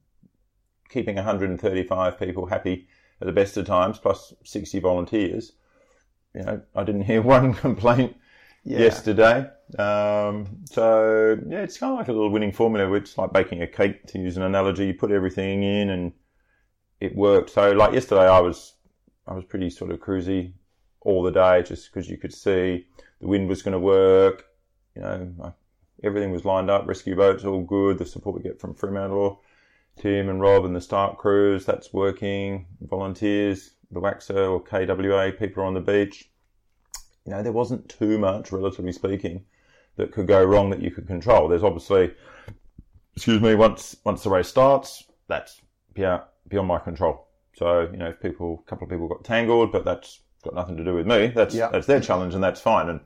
[0.89, 2.87] keeping 135 people happy
[3.19, 5.53] at the best of times, plus 60 volunteers.
[6.35, 8.15] You know, I didn't hear one complaint
[8.63, 9.49] yesterday.
[9.77, 12.91] Um, so yeah, it's kind of like a little winning formula.
[12.93, 14.87] It's like baking a cake, to use an analogy.
[14.87, 16.13] You put everything in, and
[16.99, 17.49] it worked.
[17.51, 18.73] So like yesterday, I was
[19.27, 20.53] I was pretty sort of cruisy
[21.01, 22.85] all the day, just because you could see
[23.23, 24.45] the wind was going to work.
[24.95, 25.55] You know,
[26.03, 26.85] everything was lined up.
[26.85, 27.97] Rescue boats all good.
[27.97, 29.41] The support we get from Fremantle.
[29.97, 32.65] Tim and Rob and the Start crews, that's working.
[32.81, 36.29] Volunteers, the Waxer or KWA, people on the beach.
[37.25, 39.45] You know, there wasn't too much, relatively speaking,
[39.95, 41.47] that could go wrong that you could control.
[41.47, 42.13] There's obviously,
[43.15, 45.61] excuse me, once once the race starts, that's
[45.93, 47.27] beyond, beyond my control.
[47.55, 50.75] So, you know, if people, a couple of people got tangled, but that's got nothing
[50.75, 51.27] to do with me.
[51.27, 51.69] That's Yeah.
[51.69, 52.89] that's their challenge, and that's fine.
[52.89, 52.99] And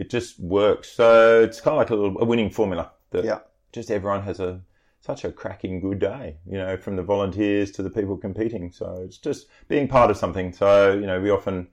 [0.00, 0.90] it just works.
[0.90, 3.40] So it's kind of like a, little, a winning formula that Yeah.
[3.72, 4.60] just everyone has a
[5.02, 8.70] such a cracking good day, you know, from the volunteers to the people competing.
[8.70, 10.52] So it's just being part of something.
[10.52, 11.68] So, you know, we often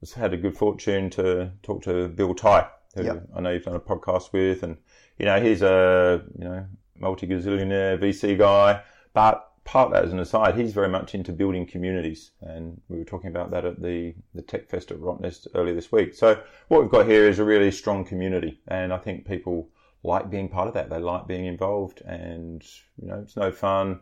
[0.00, 3.18] just had a good fortune to talk to Bill Tai, who Yeah.
[3.36, 4.62] I know you've done a podcast with.
[4.62, 4.78] And,
[5.18, 6.66] you know, he's a, you know,
[6.98, 8.82] multi gazillionaire VC guy.
[9.12, 12.32] But part of that as an aside, he's very much into building communities.
[12.40, 15.92] And we were talking about that at the, the Tech Fest at Rottnest earlier this
[15.92, 16.12] week.
[16.14, 18.60] So what we've got here is a really strong community.
[18.66, 19.68] And I think people
[20.02, 20.90] like being part of that.
[20.90, 22.64] They like being involved, and
[23.00, 24.00] you know, it's no fun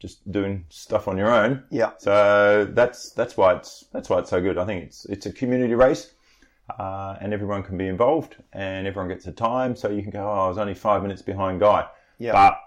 [0.00, 1.62] just doing stuff on your own.
[1.70, 1.92] Yeah.
[1.98, 4.58] So that's that's why it's that's why it's so good.
[4.58, 6.12] I think it's it's a community race,
[6.78, 9.76] uh, and everyone can be involved, and everyone gets a time.
[9.76, 11.86] So you can go, oh, I was only five minutes behind Guy,
[12.18, 12.32] Yeah.
[12.32, 12.58] but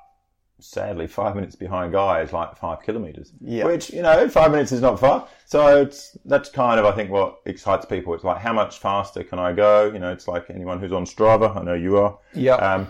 [0.60, 3.32] sadly, five minutes behind Guy is like five kilometres.
[3.42, 3.66] Yeah.
[3.66, 5.28] Which you know, five minutes is not far.
[5.46, 8.14] So it's that's kind of I think what excites people.
[8.14, 9.92] It's like how much faster can I go?
[9.92, 11.56] You know, it's like anyone who's on Strava.
[11.56, 12.18] I know you are.
[12.34, 12.56] Yeah.
[12.56, 12.88] Um,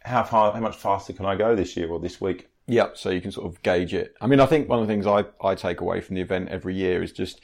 [0.00, 0.52] how far?
[0.52, 2.48] How much faster can I go this year or this week?
[2.66, 4.14] Yeah, so you can sort of gauge it.
[4.20, 6.50] I mean, I think one of the things I, I take away from the event
[6.50, 7.40] every year is just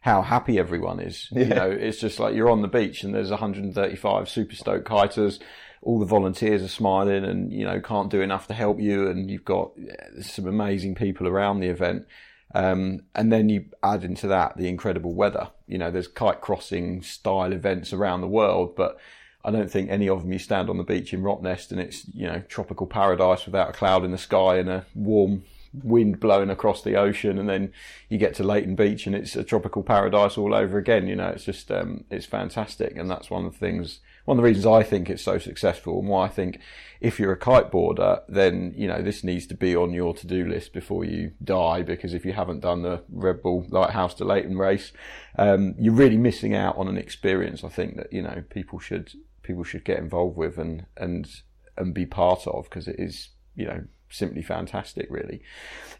[0.00, 1.28] how happy everyone is.
[1.30, 5.40] You know, it's just like you're on the beach and there's 135 super stoked kiters.
[5.82, 9.08] All the volunteers are smiling and, you know, can't do enough to help you.
[9.08, 9.72] And you've got
[10.20, 12.06] some amazing people around the event.
[12.54, 15.50] Um, and then you add into that the incredible weather.
[15.66, 18.98] You know, there's kite crossing style events around the world, but
[19.44, 22.06] I don't think any of them you stand on the beach in Rottnest and it's,
[22.14, 25.44] you know, tropical paradise without a cloud in the sky and a warm
[25.82, 27.38] wind blowing across the ocean.
[27.38, 27.72] And then
[28.08, 31.08] you get to Leighton Beach and it's a tropical paradise all over again.
[31.08, 32.96] You know, it's just, um, it's fantastic.
[32.96, 35.98] And that's one of the things, one of the reasons I think it's so successful
[35.98, 36.60] and why I think
[37.00, 40.72] if you're a kiteboarder, then, you know, this needs to be on your to-do list
[40.72, 44.92] before you die because if you haven't done the Red Bull Lighthouse to Leighton race,
[45.36, 49.12] um, you're really missing out on an experience I think that, you know, people should,
[49.42, 51.28] people should get involved with and, and,
[51.76, 55.42] and be part of because it is, you know, simply fantastic really.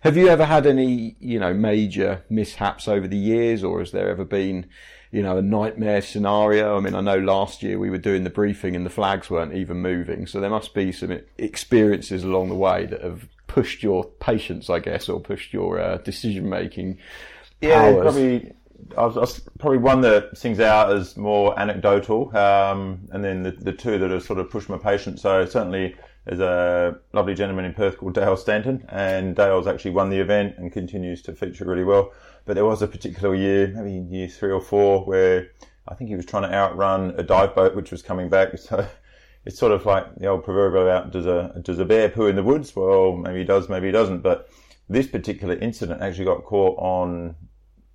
[0.00, 4.08] Have you ever had any, you know, major mishaps over the years or has there
[4.08, 4.66] ever been,
[5.12, 6.76] you know, a nightmare scenario?
[6.76, 9.54] I mean, I know last year we were doing the briefing and the flags weren't
[9.54, 10.26] even moving.
[10.26, 14.78] So there must be some experiences along the way that have pushed your patience, I
[14.80, 16.98] guess, or pushed your uh, decision making
[17.60, 18.54] Yeah, probably.
[18.96, 23.42] I was, I was probably one that sings out as more anecdotal, um, and then
[23.44, 25.22] the, the two that have sort of pushed my patience.
[25.22, 25.94] So certainly
[26.24, 30.54] There's a lovely gentleman in Perth called Dale Stanton, and Dale's actually won the event
[30.56, 32.12] and continues to feature really well.
[32.44, 35.48] But there was a particular year, maybe year three or four, where
[35.88, 38.54] I think he was trying to outrun a dive boat which was coming back.
[38.58, 38.86] So
[39.44, 42.36] it's sort of like the old proverbial about does a does a bear poo in
[42.36, 42.76] the woods?
[42.76, 44.20] Well, maybe he does, maybe he doesn't.
[44.20, 44.48] But
[44.88, 47.34] this particular incident actually got caught on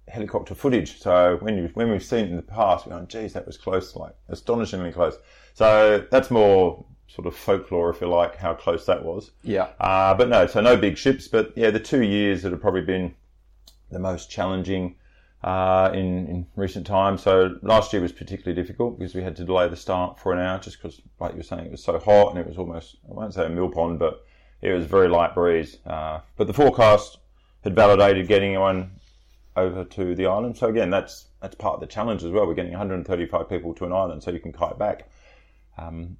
[0.07, 0.99] helicopter footage.
[0.99, 3.57] So when you when we've seen it in the past, we're going, geez, that was
[3.57, 5.17] close, like astonishingly close.
[5.53, 9.31] So that's more sort of folklore, if you like, how close that was.
[9.43, 9.69] Yeah.
[9.79, 11.27] Uh, but no, so no big ships.
[11.27, 13.15] But yeah, the two years that have probably been
[13.91, 14.95] the most challenging
[15.43, 17.21] uh, in, in recent times.
[17.21, 20.39] So last year was particularly difficult because we had to delay the start for an
[20.39, 22.97] hour just because, like you were saying, it was so hot and it was almost,
[23.09, 24.25] I won't say a mill pond, but
[24.61, 25.77] it was a very light breeze.
[25.85, 27.19] Uh, but the forecast
[27.63, 28.91] had validated getting anyone
[29.55, 30.57] over to the island.
[30.57, 32.47] So again, that's that's part of the challenge as well.
[32.47, 35.09] We're getting 135 people to an island, so you can kite back.
[35.77, 36.17] Um,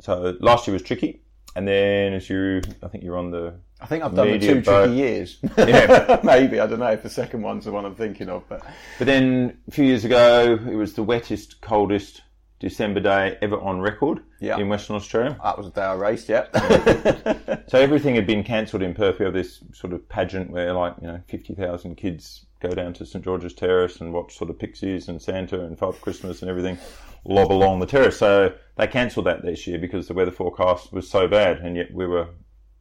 [0.00, 1.22] so last year was tricky,
[1.56, 3.54] and then as you, I think you're on the.
[3.80, 4.86] I think I've done the two boat.
[4.86, 5.38] tricky years.
[5.58, 6.20] Yeah.
[6.24, 8.62] Maybe I don't know if the second one's the one I'm thinking of, but
[8.98, 12.22] But then a few years ago, it was the wettest, coldest
[12.60, 14.58] December day ever on record Yeah.
[14.58, 15.38] in Western Australia.
[15.44, 16.28] that was the day I raced.
[16.28, 16.46] Yeah.
[17.68, 19.18] So everything had been cancelled in Perth.
[19.18, 23.04] We have this sort of pageant where, like, you know, 50,000 kids go down to
[23.04, 26.78] St George's Terrace and watch sort of Pixies and Santa and Father Christmas and everything
[27.26, 28.18] lob along the terrace.
[28.18, 31.92] So they cancelled that this year because the weather forecast was so bad, and yet
[31.92, 32.28] we were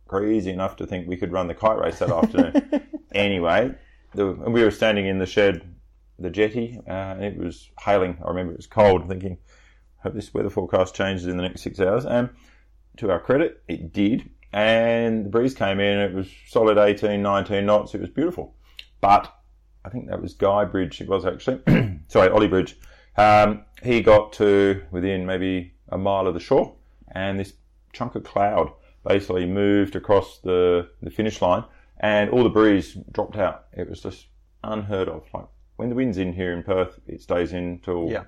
[0.07, 2.87] crazy enough to think we could run the kite race that afternoon.
[3.13, 3.73] anyway,
[4.13, 5.75] the, we were standing in the shed,
[6.19, 8.17] the jetty, uh, and it was hailing.
[8.23, 9.37] I remember it was cold, thinking,
[9.97, 12.05] hope this weather forecast changes in the next six hours.
[12.05, 12.29] And
[12.97, 14.29] to our credit, it did.
[14.53, 17.93] And the breeze came in, it was solid 18, 19 knots.
[17.93, 18.55] It was beautiful.
[19.01, 19.33] But
[19.85, 21.61] I think that was Guy Bridge, it was actually.
[22.07, 22.77] Sorry, Ollie Bridge.
[23.17, 26.75] Um, he got to within maybe a mile of the shore,
[27.11, 27.53] and this
[27.93, 28.71] chunk of cloud
[29.07, 31.63] basically moved across the, the finish line,
[31.99, 33.65] and all the breeze dropped out.
[33.73, 34.27] It was just
[34.63, 35.23] unheard of.
[35.33, 35.45] Like
[35.77, 38.23] when the wind's in here in Perth, it stays in till Yeah.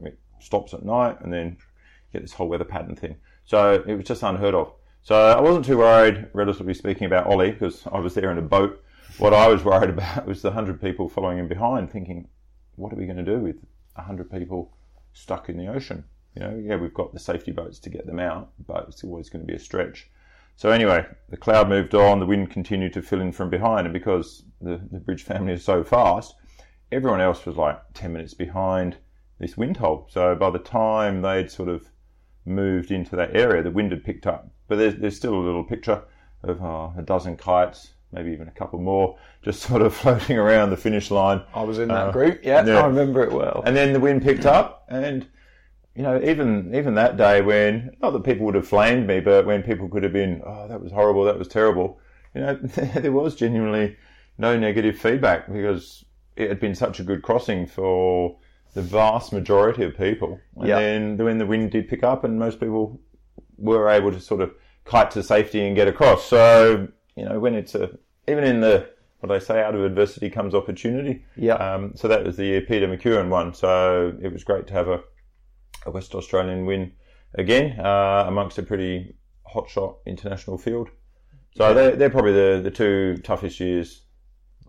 [0.00, 3.16] it stops at night, and then you get this whole weather pattern thing.
[3.44, 4.72] So it was just unheard of.
[5.02, 8.42] So I wasn't too worried, relatively speaking, about Ollie because I was there in a
[8.42, 8.82] boat.
[9.18, 12.28] What I was worried about was the hundred people following him behind, thinking,
[12.76, 13.56] "What are we going to do with
[13.96, 14.72] hundred people
[15.12, 18.20] stuck in the ocean?" You know, yeah, we've got the safety boats to get them
[18.20, 20.08] out, but it's always going to be a stretch.
[20.56, 23.92] So anyway, the cloud moved on, the wind continued to fill in from behind, and
[23.94, 26.34] because the, the bridge family is so fast,
[26.92, 28.96] everyone else was like 10 minutes behind
[29.38, 30.06] this wind hole.
[30.10, 31.88] So by the time they'd sort of
[32.44, 34.50] moved into that area, the wind had picked up.
[34.68, 36.02] But there's, there's still a little picture
[36.42, 40.70] of uh, a dozen kites, maybe even a couple more, just sort of floating around
[40.70, 41.42] the finish line.
[41.54, 42.40] I was in that Uh, group.
[42.44, 42.80] Yeah, yeah.
[42.82, 43.62] I remember it well.
[43.64, 45.26] And then the wind picked up, and
[45.94, 49.46] you know, even even that day when not that people would have flamed me, but
[49.46, 51.98] when people could have been, oh, that was horrible, that was terrible.
[52.34, 52.54] You know,
[52.94, 53.96] there was genuinely
[54.38, 56.04] no negative feedback because
[56.36, 58.38] it had been such a good crossing for
[58.74, 60.40] the vast majority of people.
[60.56, 60.78] And Yeah.
[60.78, 63.00] then when the wind did pick up, and most people
[63.58, 64.52] were able to sort of
[64.84, 66.24] kite to safety and get across.
[66.24, 67.90] So you know, when it's a
[68.28, 71.22] even in the what do they say, out of adversity comes opportunity.
[71.36, 71.54] Yeah.
[71.56, 73.52] Um, so that was the year Peter McEwen won.
[73.52, 75.00] So it was great to have a,
[75.86, 76.92] a West Australian win
[77.34, 79.14] again uh, amongst a pretty
[79.54, 80.88] hotshot international field.
[81.56, 84.02] So they're, they're probably the, the two toughest years.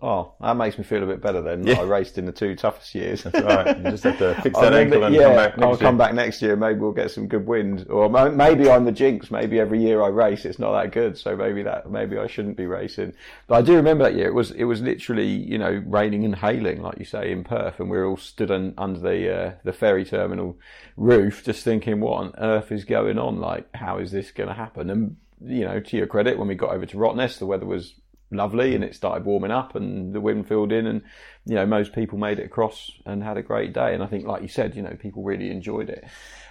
[0.03, 1.65] Oh, that makes me feel a bit better then.
[1.65, 1.79] Yeah.
[1.79, 3.21] I raced in the two toughest years.
[3.21, 3.77] That's right.
[3.77, 5.77] You just have to fix that ankle and yeah, come back next I'll year.
[5.77, 6.55] come back next year.
[6.55, 9.29] Maybe we'll get some good wins, or maybe I'm the jinx.
[9.29, 11.19] Maybe every year I race, it's not that good.
[11.19, 13.13] So maybe that maybe I shouldn't be racing.
[13.45, 14.27] But I do remember that year.
[14.27, 17.79] It was it was literally you know raining and hailing, like you say in Perth,
[17.79, 20.57] and we were all stood on, under the uh, the ferry terminal
[20.97, 23.39] roof, just thinking, what on earth is going on?
[23.39, 24.89] Like, how is this going to happen?
[24.89, 27.93] And you know, to your credit, when we got over to Rottnest, the weather was
[28.31, 31.01] lovely and it started warming up and the wind filled in and
[31.45, 33.93] you know most people made it across and had a great day.
[33.93, 36.05] And I think like you said you know people really enjoyed it.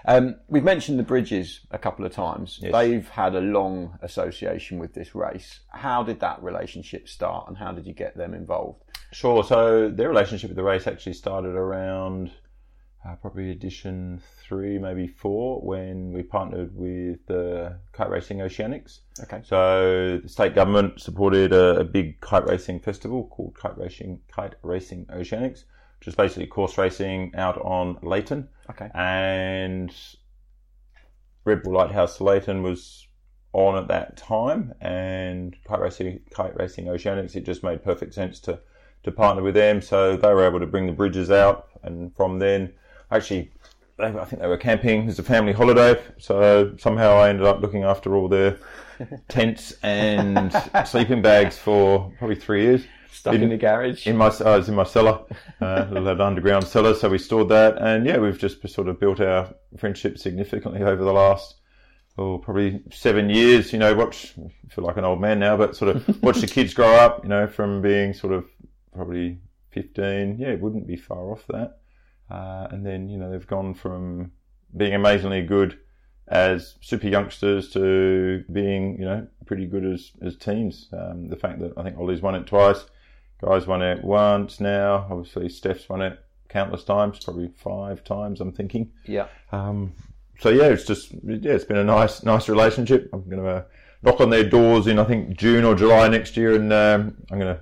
[0.06, 2.58] Um, we've mentioned the bridges a couple of times.
[2.62, 2.72] Yes.
[2.72, 5.60] they've had a long association with this race.
[5.70, 8.82] How did that relationship start and how did you get them involved?
[9.12, 9.42] Sure.
[9.42, 12.30] So their relationship with the race actually started around
[13.06, 19.00] uh, probably edition three, maybe four, when we partnered with the Kite Racing Oceanics.
[19.22, 24.20] okay So the state government supported a, a big kite racing festival called Kite Racing
[24.30, 25.64] Kite Racing Oceanics,
[25.98, 28.48] which is basically course racing out on Leighton.
[28.68, 29.94] okay And
[31.44, 33.06] Red Bull Lighthouse Leighton was
[33.52, 37.34] on at that time, and kite racing Kite Racing Oceanics.
[37.34, 38.60] It just made perfect sense to
[39.02, 39.80] to partner with them.
[39.80, 42.74] So they were able to bring the bridges out, and from then,
[43.10, 43.50] actually,
[43.98, 45.02] they, I think they were camping.
[45.02, 48.58] It was a family holiday, so somehow I ended up looking after all their
[49.28, 50.52] tents and
[50.86, 52.84] sleeping bags for probably three years.
[53.12, 54.06] Stuck in, in the garage.
[54.06, 55.20] In my, I was in my cellar,
[55.60, 59.20] uh, little underground cellar, so we stored that, and yeah, we've just sort of built
[59.20, 61.56] our friendship significantly over the last
[62.18, 63.72] oh, probably seven years.
[63.72, 66.46] You know, watch I feel like an old man now, but sort of watch the
[66.46, 67.24] kids grow up.
[67.24, 68.46] You know, from being sort of
[68.94, 69.38] probably
[69.70, 71.79] fifteen, yeah, it wouldn't be far off that.
[72.30, 74.32] Uh, and then you know they've gone from
[74.76, 75.78] being amazingly good
[76.28, 80.88] as super youngsters to being you know pretty good as as teens.
[80.92, 82.84] Um, the fact that I think Ollie's won it twice,
[83.42, 85.06] guys won it once now.
[85.10, 86.18] Obviously Steph's won it
[86.48, 88.40] countless times, probably five times.
[88.40, 88.92] I'm thinking.
[89.06, 89.26] Yeah.
[89.52, 89.92] Um,
[90.38, 93.10] so yeah, it's just yeah, it's been a nice nice relationship.
[93.12, 93.62] I'm going to uh,
[94.02, 97.38] knock on their doors in I think June or July next year, and um, I'm
[97.38, 97.60] going to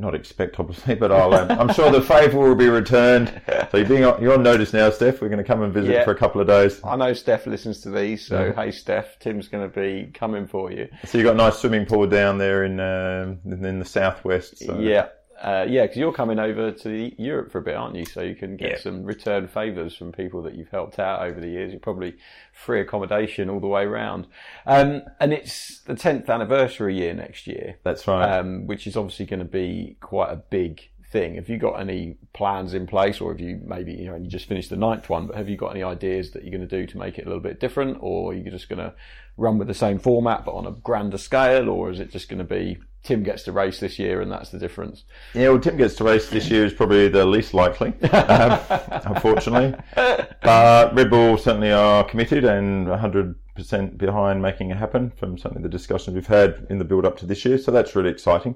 [0.00, 3.40] not expect, obviously, but I'll, um, I'm sure the favour will be returned.
[3.70, 5.20] So you're, being on, you're on notice now, Steph.
[5.20, 6.04] We're going to come and visit yeah.
[6.04, 6.80] for a couple of days.
[6.82, 8.52] I know Steph listens to these, so yeah.
[8.54, 10.88] hey, Steph, Tim's going to be coming for you.
[11.04, 14.58] So you've got a nice swimming pool down there in um, in the southwest.
[14.58, 14.78] So.
[14.78, 15.08] Yeah,
[15.42, 18.04] uh, yeah, because you're coming over to Europe for a bit, aren't you?
[18.04, 18.78] So you can get yeah.
[18.78, 21.72] some return favours from people that you've helped out over the years.
[21.72, 22.16] You're probably
[22.52, 24.26] free accommodation all the way around.
[24.66, 27.78] Um, and it's the 10th anniversary year next year.
[27.84, 28.38] That's right.
[28.38, 31.36] Um, which is obviously going to be quite a big thing.
[31.36, 34.46] Have you got any plans in place, or have you maybe you know you just
[34.46, 36.86] finished the ninth one, but have you got any ideas that you're going to do
[36.86, 38.94] to make it a little bit different, or are you just going to
[39.36, 42.38] run with the same format but on a grander scale, or is it just going
[42.38, 45.04] to be Tim gets to race this year and that's the difference?
[45.34, 48.60] Yeah, well, Tim gets to race this year is probably the least likely, um,
[49.06, 49.74] unfortunately.
[49.94, 55.68] But Red Bull certainly are committed and 100% behind making it happen from certainly the
[55.68, 57.56] discussions we've had in the build up to this year.
[57.56, 58.54] So that's really exciting.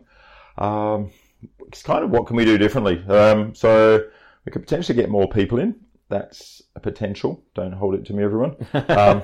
[0.58, 1.10] Um,
[1.66, 3.04] it's kind of what can we do differently?
[3.06, 4.04] Um, so
[4.44, 5.74] we could potentially get more people in.
[6.10, 7.42] That's a potential.
[7.54, 8.56] Don't hold it to me, everyone.
[8.74, 9.22] Um,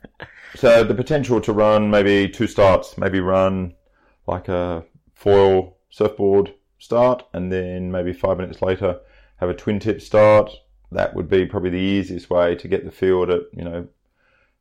[0.56, 3.74] so the potential to run maybe two starts, maybe run
[4.28, 9.00] like a foil surfboard start, and then maybe five minutes later
[9.36, 10.52] have a twin tip start.
[10.92, 13.88] That would be probably the easiest way to get the field at you know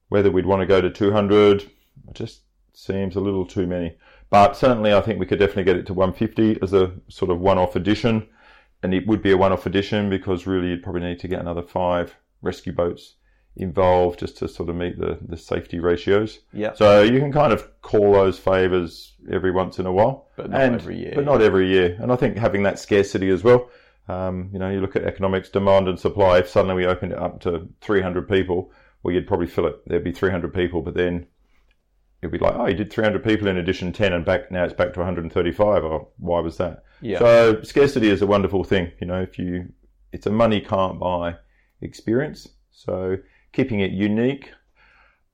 [0.09, 1.61] whether we'd want to go to 200.
[1.61, 1.70] It
[2.13, 2.41] just
[2.74, 3.97] seems a little too many.
[4.30, 7.39] But certainly, I think we could definitely get it to 150 as a sort of
[7.39, 8.28] one-off addition.
[8.84, 11.63] and it would be a one-off addition because really you'd probably need to get another
[11.63, 13.15] five rescue boats
[13.58, 16.39] involved just to sort of meet the, the safety ratios.
[16.53, 16.74] Yeah.
[16.74, 20.62] So you can kind of call those favours every once in a while, but not
[20.62, 21.14] and, every year.
[21.16, 23.70] But not every year, and I think having that scarcity as well.
[24.08, 26.38] Um, you know, you look at economics, demand and supply.
[26.38, 28.72] If suddenly we opened it up to 300 people,
[29.03, 29.76] well, you'd probably fill it.
[29.86, 31.28] There'd be 300 people, but then
[32.22, 34.74] it'd be like, oh, you did 300 people in addition 10 and back now it's
[34.74, 35.84] back to 135.
[35.84, 36.84] Or why was that?
[37.01, 37.20] Yeah.
[37.20, 38.91] So scarcity is a wonderful thing.
[39.01, 39.74] You know, if you,
[40.14, 41.36] it's a money can't buy
[41.82, 42.47] experience.
[42.72, 43.18] So
[43.58, 44.51] keeping it unique.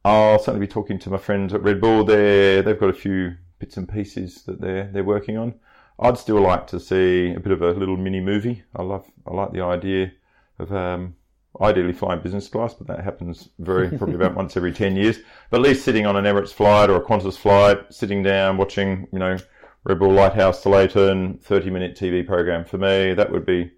[0.05, 2.05] I'll certainly be talking to my friends at Red Bull.
[2.05, 5.55] They they've got a few bits and pieces that they're they're working on.
[5.99, 8.63] I'd still like to see a bit of a little mini movie.
[8.75, 10.13] I love I like the idea
[10.57, 11.15] of um,
[11.61, 15.17] ideally flying business class, but that happens very probably about once every ten years.
[15.49, 19.09] But at least sitting on an Emirates flight or a Qantas flight, sitting down watching
[19.11, 19.37] you know
[19.83, 23.73] Red Bull Lighthouse to Leighton, thirty minute TV program for me that would be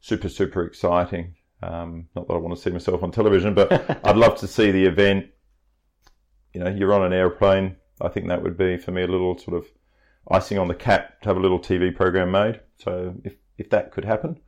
[0.00, 1.34] super super exciting.
[1.62, 3.72] Um, not that I want to see myself on television, but
[4.06, 5.26] I'd love to see the event.
[6.52, 7.76] You know, you're on an airplane.
[8.00, 9.66] I think that would be for me a little sort of
[10.30, 12.60] icing on the cap to have a little TV program made.
[12.78, 14.40] So if if that could happen,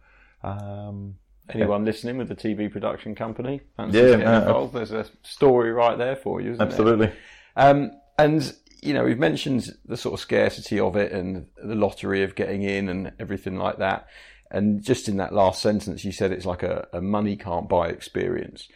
[0.43, 1.17] um,
[1.51, 1.87] anyone yeah.
[1.87, 6.41] listening with a TV production company, yeah, uh, involved, there's a story right there for
[6.41, 6.57] you.
[6.59, 7.13] absolutely.
[7.57, 12.25] Um, and you know, we've mentioned the sort of scarcity of it and the lottery
[12.25, 14.09] of getting in and everything like that.
[14.53, 17.89] And just in that last sentence, you said it's like a, a money can't buy
[17.89, 18.69] experience.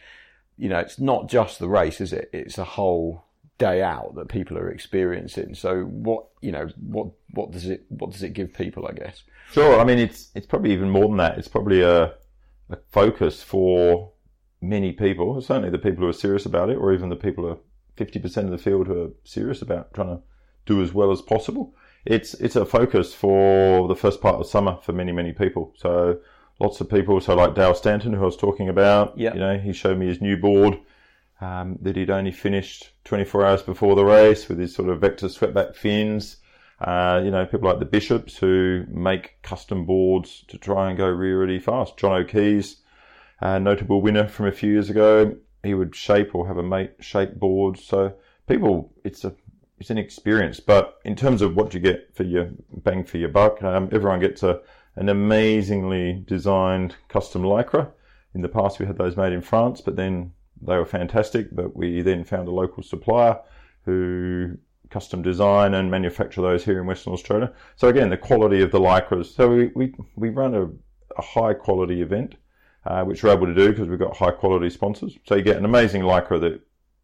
[0.57, 2.31] You know, it's not just the race, is it?
[2.33, 3.25] It's a whole
[3.59, 5.53] day out that people are experiencing.
[5.53, 9.23] So what, you know, what, what does it, what does it give people, I guess?
[9.51, 9.79] Sure.
[9.79, 11.37] I mean, it's, it's probably even more than that.
[11.37, 12.15] It's probably a,
[12.71, 14.11] a focus for
[14.61, 17.51] many people, certainly the people who are serious about it, or even the people who
[17.51, 17.59] are
[17.97, 20.23] 50% of the field who are serious about trying to
[20.65, 21.75] do as well as possible
[22.09, 25.73] it's it's a focus for the first part of summer for many many people.
[25.77, 26.19] So
[26.59, 27.19] lots of people.
[27.21, 29.17] So like Dale Stanton, who I was talking about.
[29.17, 29.33] Yeah.
[29.33, 30.79] You know, he showed me his new board
[31.41, 35.29] um, that he'd only finished 24 hours before the race with his sort of vector
[35.29, 36.37] swept fins.
[36.79, 41.07] Uh, you know, people like the Bishops who make custom boards to try and go
[41.07, 41.97] really, really fast.
[41.97, 42.75] John O'Keefe,
[43.41, 46.93] a notable winner from a few years ago, he would shape or have a mate
[46.99, 47.79] shape board.
[47.79, 48.13] So
[48.47, 49.33] people, it's a
[49.79, 50.59] it's an experience.
[50.59, 54.19] But in terms of what you get for your bang for your buck, um, everyone
[54.19, 54.61] gets a
[54.95, 57.91] an amazingly designed custom lycra
[58.33, 61.49] in the past we had those made in France, but then they were fantastic.
[61.51, 63.39] But we then found a local supplier
[63.85, 64.57] who
[64.89, 67.51] custom design and manufacture those here in Western Australia.
[67.75, 69.33] So again, the quality of the lycras.
[69.35, 70.63] So we we, we run a,
[71.17, 72.35] a high quality event,
[72.85, 75.17] uh, which we're able to do because we've got high quality sponsors.
[75.27, 76.61] So you get an amazing lycra that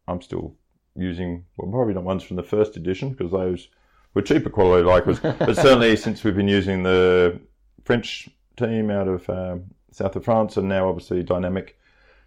[0.08, 0.56] I'm still
[0.96, 1.46] using.
[1.58, 3.70] Well, probably not ones from the first edition because those
[4.14, 5.22] were cheaper quality lycras.
[5.40, 7.40] but certainly since we've been using the
[7.84, 11.78] French team out of um, south of France and now obviously dynamic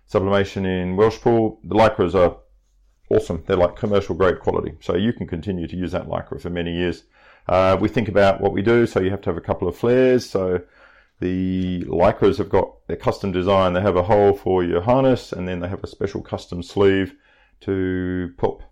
[0.07, 2.37] sublimation in Welshpool, the lycras are
[3.11, 3.43] awesome.
[3.47, 4.73] They're like commercial grade quality.
[4.81, 7.05] So you can continue to use that lycra for many years.
[7.49, 8.87] Uh, we think about what we do.
[8.87, 10.29] So you have to have a couple of flares.
[10.29, 10.63] So
[11.21, 13.73] the lycras have got their custom design.
[13.73, 17.15] They have a hole for your harness and then they have a special custom sleeve
[17.63, 18.63] to pop,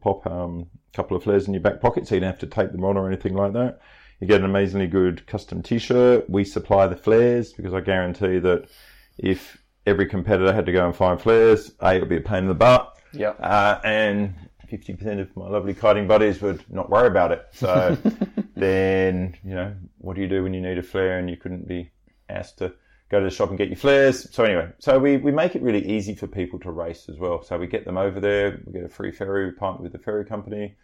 [0.00, 2.06] pop um, a couple of flares in your back pocket.
[2.06, 3.80] So you don't have to tape them on or anything like that.
[4.20, 6.28] You get an amazingly good custom t-shirt.
[6.28, 8.68] We supply the flares because I guarantee that
[9.16, 12.44] if every competitor had to go and find flares, A, it would be a pain
[12.44, 13.30] in the butt yeah.
[13.30, 14.34] Uh, and
[14.70, 17.46] 50% of my lovely kiting buddies would not worry about it.
[17.52, 17.96] So
[18.56, 21.66] then, you know, what do you do when you need a flare and you couldn't
[21.66, 21.90] be
[22.28, 22.74] asked to
[23.10, 24.28] go to the shop and get your flares?
[24.30, 27.42] So anyway, so we, we make it really easy for people to race as well.
[27.42, 29.98] So we get them over there, we get a free ferry, we partner with the
[29.98, 30.76] ferry company.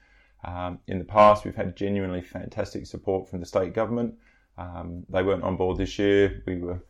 [0.45, 4.15] Um, in the past, we've had genuinely fantastic support from the state government.
[4.59, 6.43] Um, they weren't on board this year.
[6.47, 6.81] We were,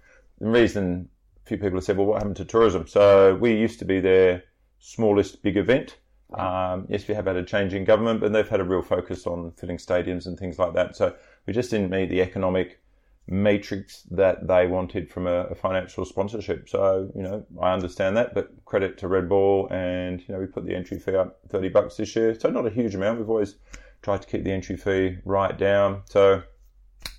[0.41, 1.09] the reason
[1.45, 2.87] a few people have said, well, what happened to tourism?
[2.87, 4.45] So we used to be their
[4.79, 5.99] smallest big event.
[6.33, 9.27] Um, yes, we have had a change in government, but they've had a real focus
[9.27, 10.97] on filling stadiums and things like that.
[10.97, 11.15] So
[11.47, 12.81] we just didn't meet the economic
[13.27, 16.69] matrix that they wanted from a, a, financial sponsorship.
[16.69, 20.47] So, you know, I understand that, but credit to Red Bull and, you know, we
[20.47, 22.39] put the entry fee up 30 bucks this year.
[22.39, 23.19] So not a huge amount.
[23.19, 23.57] We've always
[24.03, 26.03] tried to keep the entry fee right down.
[26.07, 26.43] So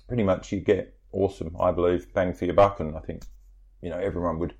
[0.06, 2.78] pretty much you get awesome, I believe, bang for your buck.
[2.78, 3.24] And I think,
[3.82, 4.54] you know, everyone would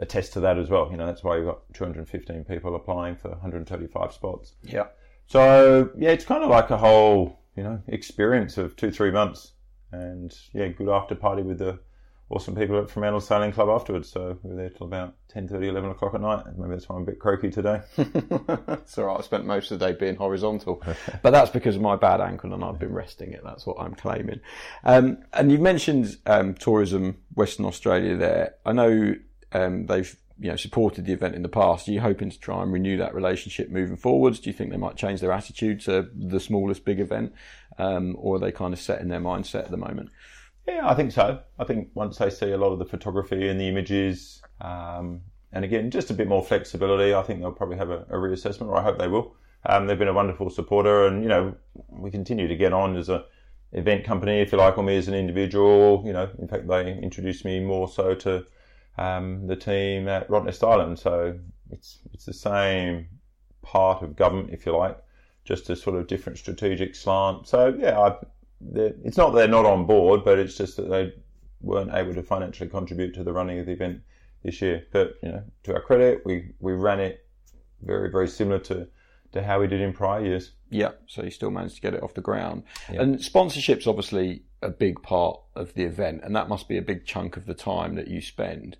[0.00, 0.90] attest to that as well.
[0.90, 4.54] You know, that's why you've got 215 people applying for 135 spots.
[4.64, 4.86] Yeah.
[5.26, 9.52] So yeah, it's kind of like a whole, you know, experience of two, three months.
[9.92, 11.78] And yeah, good after party with the
[12.32, 14.08] awesome people at Fremantle Sailing Club afterwards.
[14.08, 16.44] So we were there till about 10.30, 11 o'clock at night.
[16.56, 17.82] Maybe that's why I'm a bit croaky today.
[17.98, 19.18] it's all right.
[19.18, 20.82] I spent most of the day being horizontal.
[21.22, 23.42] but that's because of my bad ankle and I've been resting it.
[23.44, 24.40] That's what I'm claiming.
[24.84, 28.54] Um, and you mentioned um, tourism, Western Australia there.
[28.64, 29.14] I know
[29.52, 31.88] um, they've you know supported the event in the past.
[31.88, 34.40] Are you hoping to try and renew that relationship moving forwards?
[34.40, 37.32] Do you think they might change their attitude to the smallest big event,
[37.78, 40.10] um, or are they kind of set in their mindset at the moment?
[40.66, 41.40] Yeah, I think so.
[41.58, 45.22] I think once they see a lot of the photography and the images, um,
[45.52, 48.68] and again, just a bit more flexibility, I think they'll probably have a, a reassessment,
[48.68, 49.34] or I hope they will.
[49.66, 51.54] Um, they've been a wonderful supporter, and you know,
[51.88, 53.24] we continue to get on as a
[53.72, 56.02] event company, if you like, or me as an individual.
[56.04, 58.46] You know, in fact, they introduced me more so to
[58.98, 60.98] um, the team at Rottnest Island.
[60.98, 61.38] So
[61.70, 63.08] it's it's the same
[63.62, 64.98] part of government, if you like,
[65.44, 67.48] just a sort of different strategic slant.
[67.48, 68.16] So yeah, I,
[69.04, 71.12] it's not that they're not on board, but it's just that they
[71.60, 74.02] weren't able to financially contribute to the running of the event
[74.42, 74.86] this year.
[74.92, 77.26] But you know, to our credit, we we ran it
[77.82, 78.86] very very similar to
[79.32, 80.52] to how we did in prior years.
[80.70, 82.64] Yeah, so you still managed to get it off the ground.
[82.90, 83.02] Yeah.
[83.02, 87.04] And sponsorship's obviously a big part of the event, and that must be a big
[87.04, 88.76] chunk of the time that you spend.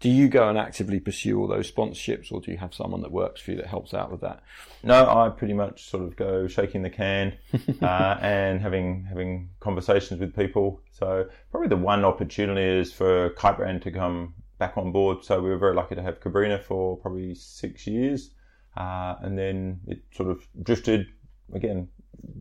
[0.00, 3.12] Do you go and actively pursue all those sponsorships, or do you have someone that
[3.12, 4.42] works for you that helps out with that?
[4.82, 7.34] No, I pretty much sort of go shaking the can
[7.82, 10.80] uh, and having having conversations with people.
[10.90, 15.24] So probably the one opportunity is for Kite Brand to come back on board.
[15.24, 18.30] So we were very lucky to have Cabrinha for probably six years.
[18.76, 21.06] Uh, and then it sort of drifted
[21.52, 21.88] again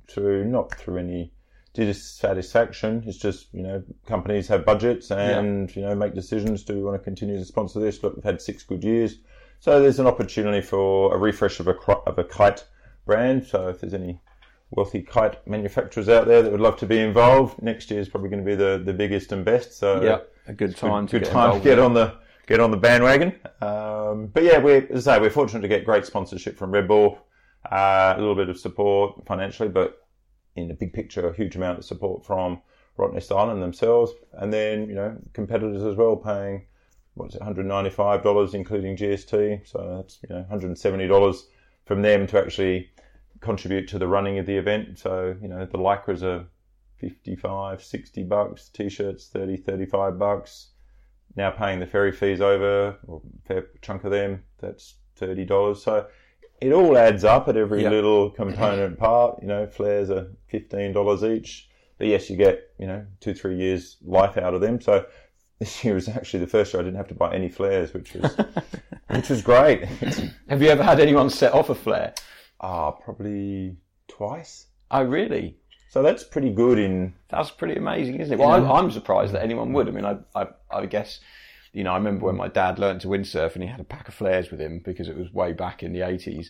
[0.09, 1.33] through not through any
[1.73, 3.03] dissatisfaction.
[3.05, 5.75] It's just you know companies have budgets and yeah.
[5.75, 6.63] you know make decisions.
[6.63, 8.03] Do we want to continue to sponsor this?
[8.03, 9.17] Look, we've had six good years,
[9.59, 11.75] so there's an opportunity for a refresh of a
[12.07, 12.65] of a kite
[13.05, 13.45] brand.
[13.45, 14.19] So if there's any
[14.71, 18.29] wealthy kite manufacturers out there that would love to be involved, next year is probably
[18.29, 19.77] going to be the, the biggest and best.
[19.77, 22.15] So yeah, a good time good, to good time to get on the
[22.47, 23.39] get on the bandwagon.
[23.61, 26.87] Um, but yeah, we're as I say, we're fortunate to get great sponsorship from Red
[26.87, 27.19] Bull,
[27.71, 30.00] uh, a little bit of support financially, but
[30.55, 32.61] in the big picture, a huge amount of support from
[32.97, 36.65] Rottnest Island themselves, and then you know competitors as well, paying
[37.13, 41.43] what's it, $195 including GST, so that's you know $170
[41.85, 42.89] from them to actually
[43.39, 44.99] contribute to the running of the event.
[44.99, 46.45] So you know the lycras are
[46.97, 50.71] 55, 60 bucks, t-shirts 30, 35 bucks
[51.35, 55.83] now paying the ferry fees over, or a fair chunk of them, that's thirty dollars.
[55.83, 56.07] So
[56.61, 57.91] it all adds up at every yep.
[57.91, 59.41] little component part.
[59.41, 63.57] You know, flares are fifteen dollars each, but yes, you get you know two three
[63.57, 64.79] years life out of them.
[64.79, 65.05] So
[65.59, 68.13] this year was actually the first year I didn't have to buy any flares, which
[68.13, 68.35] was
[69.09, 69.85] which was great.
[70.49, 72.13] Have you ever had anyone set off a flare?
[72.61, 73.75] Ah, probably
[74.07, 74.67] twice.
[74.91, 75.57] Oh, really?
[75.89, 78.39] So that's pretty good in That's pretty amazing, isn't it?
[78.39, 79.87] Well, I, I'm surprised that anyone would.
[79.87, 81.19] I mean, I, I, I guess,
[81.73, 84.07] you know, I remember when my dad learned to windsurf and he had a pack
[84.07, 86.47] of flares with him because it was way back in the 80s.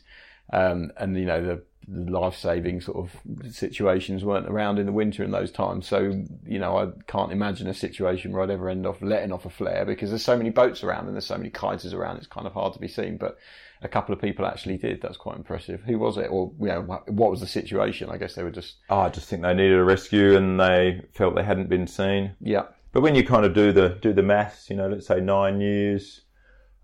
[0.51, 4.91] Um, and, you know, the, the life saving sort of situations weren't around in the
[4.91, 5.88] winter in those times.
[5.88, 9.45] So, you know, I can't imagine a situation where I'd ever end up letting off
[9.45, 12.17] a flare because there's so many boats around and there's so many kiters around.
[12.17, 13.17] It's kind of hard to be seen.
[13.17, 13.38] But
[13.82, 15.01] a couple of people actually did.
[15.01, 15.82] That's quite impressive.
[15.82, 16.28] Who was it?
[16.30, 18.09] Or, you know, what was the situation?
[18.09, 21.01] I guess they were just, oh, I just think they needed a rescue and they
[21.13, 22.36] felt they hadn't been seen.
[22.41, 22.63] yeah.
[22.92, 25.62] But when you kind of do the do the maths, you know, let's say nine
[25.62, 26.22] years,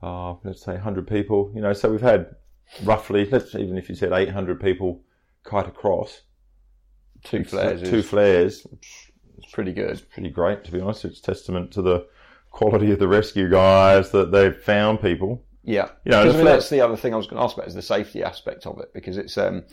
[0.01, 2.35] uh, let's say hundred people, you know, so we've had
[2.83, 5.01] roughly, let's even if you said eight hundred people
[5.43, 6.21] kite across,
[7.23, 8.65] Two flares two flares,
[9.37, 9.91] it's pretty good.
[9.91, 11.03] It's pretty great to be honest.
[11.05, 12.07] It's testament to the
[12.51, 15.43] quality of the rescue guys that they've found people.
[15.63, 17.67] Yeah, You know, I mean, that's the other thing I was going to ask about
[17.67, 19.37] is the safety aspect of it because it's.
[19.37, 19.65] Um,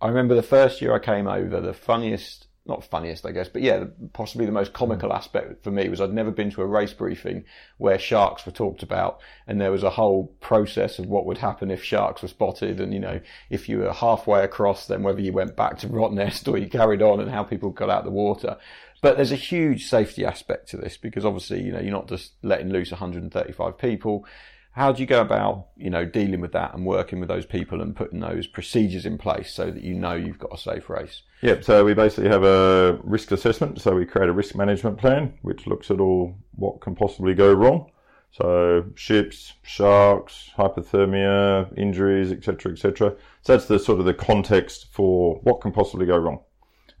[0.00, 3.62] I remember the first year I came over, the funniest, not funniest, I guess, but
[3.62, 5.16] yeah, possibly the most comical mm.
[5.16, 7.44] aspect for me was I'd never been to a race briefing
[7.78, 11.70] where sharks were talked about, and there was a whole process of what would happen
[11.70, 15.32] if sharks were spotted, and you know, if you were halfway across, then whether you
[15.32, 18.10] went back to Rottnest or you carried on, and how people got out of the
[18.10, 18.56] water.
[19.00, 22.34] But there's a huge safety aspect to this because obviously, you know, you're not just
[22.42, 24.24] letting loose 135 people.
[24.72, 27.82] How do you go about, you know, dealing with that and working with those people
[27.82, 31.22] and putting those procedures in place so that you know you've got a safe race?
[31.42, 31.64] Yep.
[31.64, 33.80] So we basically have a risk assessment.
[33.82, 37.52] So we create a risk management plan, which looks at all what can possibly go
[37.52, 37.90] wrong.
[38.32, 43.14] So ships, sharks, hypothermia, injuries, etc., etc.
[43.42, 46.40] So that's the sort of the context for what can possibly go wrong,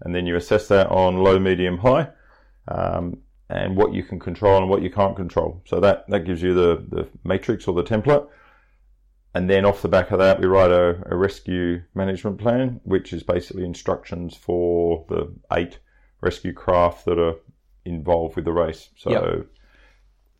[0.02, 2.10] and then you assess that on low, medium, high,
[2.68, 3.16] um,
[3.52, 5.62] and what you can control and what you can't control.
[5.66, 8.26] So that that gives you the the matrix or the template.
[9.34, 13.12] And then off the back of that, we write a, a rescue management plan, which
[13.14, 15.78] is basically instructions for the eight
[16.20, 17.36] rescue craft that are
[17.84, 18.90] involved with the race.
[18.96, 19.46] So Yep.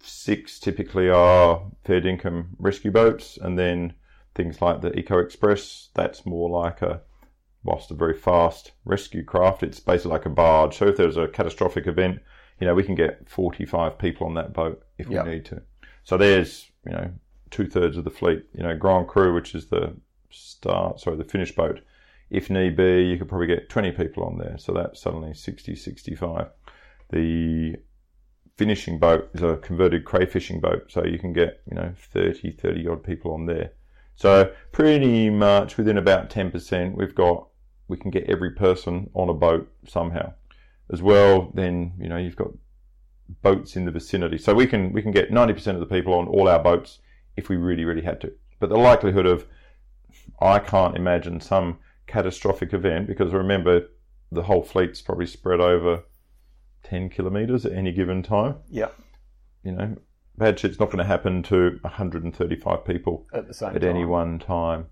[0.01, 3.95] six typically are fair dinkum rescue boats, and then
[4.35, 5.89] things like the Eco Express.
[5.95, 7.01] That's more like a
[7.65, 10.77] whilst a very fast rescue craft, it's basically like a barge.
[10.79, 12.21] So if there's a catastrophic event,
[12.63, 15.27] you know, we can get 45 people on that boat if we Yep.
[15.27, 15.63] need to.
[16.05, 17.11] So there's, you know,
[17.51, 18.45] two thirds of the fleet.
[18.55, 19.97] You know, Grand Cru, which is the
[20.31, 21.81] start, sorry, the finish boat.
[22.31, 24.59] If need be, you could probably get 20 people on there.
[24.59, 26.51] So that's suddenly 60, 65.
[27.11, 27.75] The
[28.57, 30.85] finishing boat is a converted crayfishing boat.
[30.89, 33.73] So you can get, you know, 30, 30 odd people on there.
[34.15, 37.49] So pretty much within about 10%, we've got,
[37.89, 40.35] we can get every person on a boat somehow.
[40.91, 42.49] As well, then, you know, you've got
[43.43, 44.37] boats in the vicinity.
[44.39, 46.99] So we can, we can get 90% of the people on all our boats
[47.37, 48.33] if we really, really had to.
[48.61, 49.47] But the likelihood of,
[50.41, 53.89] I can't imagine some catastrophic event because remember,
[54.31, 56.05] the whole fleet's probably spread over
[56.85, 58.57] 10 kilometres at any given time.
[58.69, 58.89] Yeah,
[59.63, 59.97] You know,
[60.37, 63.91] bad shit's not going to happen to 135 people at the same at time.
[63.91, 64.87] any one time.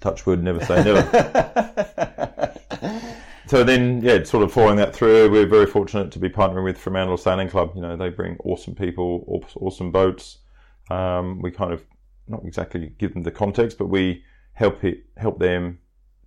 [0.00, 2.54] Touch wood, never say never.
[3.48, 6.78] so then, yeah, sort of following that through, we're very fortunate to be partnering with
[6.78, 7.72] Fremantle Sailing Club.
[7.74, 9.24] You know, they bring awesome people,
[9.56, 10.38] awesome boats.
[10.90, 11.84] Um, we kind of
[12.28, 14.22] not exactly give them the context, but we
[14.52, 15.78] help it help them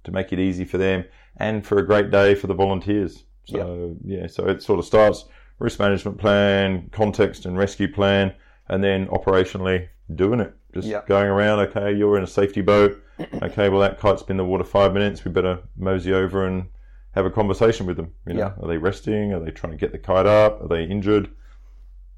[0.04, 1.04] to make it easy for them
[1.38, 3.24] and for a great day for the volunteers.
[3.46, 5.26] So yeah, so it sort of starts
[5.60, 8.34] risk management plan, context and rescue plan,
[8.70, 10.54] and then operationally doing it.
[10.74, 11.02] Just Yeah.
[11.08, 11.60] going around.
[11.60, 13.02] Okay, you're in a safety boat.
[13.44, 15.24] Okay, well that kite's been in the water five minutes.
[15.24, 16.66] We better mosey over and
[17.14, 18.14] have a conversation with them.
[18.26, 18.54] You know, Yeah.
[18.64, 19.34] are they resting?
[19.34, 20.62] Are they trying to get the kite up?
[20.62, 21.30] Are they injured?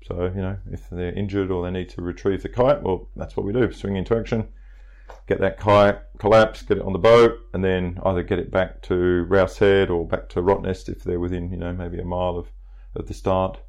[0.06, 3.38] So you know, if they're injured or they need to retrieve the kite, well, that's
[3.38, 3.72] what we do.
[3.72, 4.50] Swing into action,
[5.28, 8.82] get that kite collapsed, get it on the boat, and then either get it back
[8.84, 12.38] to Rous Head or back to Rottnest if they're within, you know, maybe a mile
[12.38, 12.48] of,
[12.96, 13.60] of the start.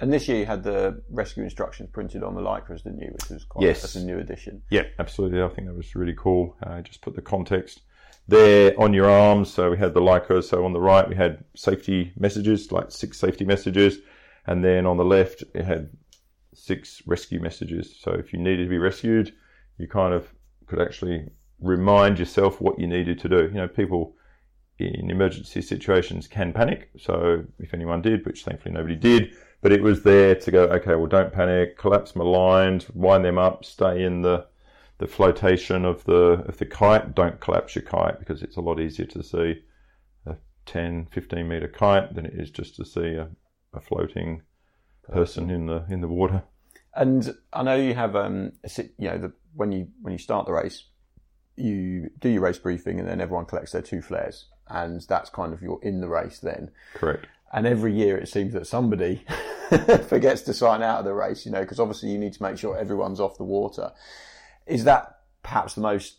[0.00, 3.08] And this year you had the rescue instructions printed on the lycras, didn't you?
[3.10, 3.82] Which was quite Yes.
[3.82, 4.62] that's a new addition.
[4.70, 5.42] Yeah, absolutely.
[5.42, 6.54] I think that was really cool.
[6.62, 7.80] Uh, just put the context
[8.28, 9.52] there on your arms.
[9.52, 10.44] So we had the Lycra.
[10.44, 13.98] So on the right, we had safety messages, like six safety messages.
[14.46, 15.90] And then on the left, it had
[16.54, 17.96] six rescue messages.
[18.00, 19.34] So if you needed to be rescued,
[19.78, 20.28] you kind of
[20.66, 23.44] could actually remind yourself what you needed to do.
[23.44, 24.14] You know, people
[24.78, 26.90] in emergency situations can panic.
[26.98, 30.94] So if anyone did, which thankfully nobody did, but it was there to go, okay,
[30.94, 34.46] well, don't panic, collapse my lines, wind them up, stay in the,
[34.98, 37.14] the flotation of the, of the kite.
[37.14, 39.62] Don't collapse your kite because it's a lot easier to see
[40.26, 40.36] a
[40.66, 43.28] 10, 15 meter kite than it is just to see a,
[43.72, 44.42] a floating
[45.10, 46.42] person in the in the water.
[46.94, 50.52] And I know you have, um, you know, the, when you when you start the
[50.52, 50.84] race,
[51.56, 55.52] you do your race briefing, and then everyone collects their two flares, and that's kind
[55.52, 56.70] of you're in the race then.
[56.94, 57.26] Correct.
[57.52, 59.24] And every year it seems that somebody
[60.08, 62.58] forgets to sign out of the race, you know, because obviously you need to make
[62.58, 63.92] sure everyone's off the water.
[64.68, 66.18] Is that perhaps the most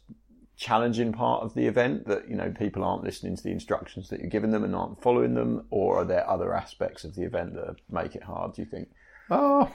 [0.58, 4.20] challenging part of the event that, you know, people aren't listening to the instructions that
[4.20, 5.66] you're giving them and aren't following them?
[5.70, 8.90] Or are there other aspects of the event that make it hard, do you think?
[9.32, 9.72] Oh,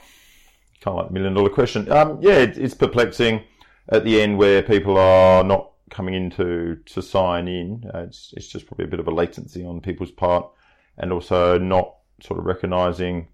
[0.81, 1.91] kind of like the million dollar question.
[1.91, 3.43] Um, yeah, it, it's perplexing
[3.89, 7.83] at the end where people are not coming in to, to sign in.
[7.93, 10.49] Uh, it's, it's just probably a bit of a latency on people's part
[10.97, 13.27] and also not sort of recognizing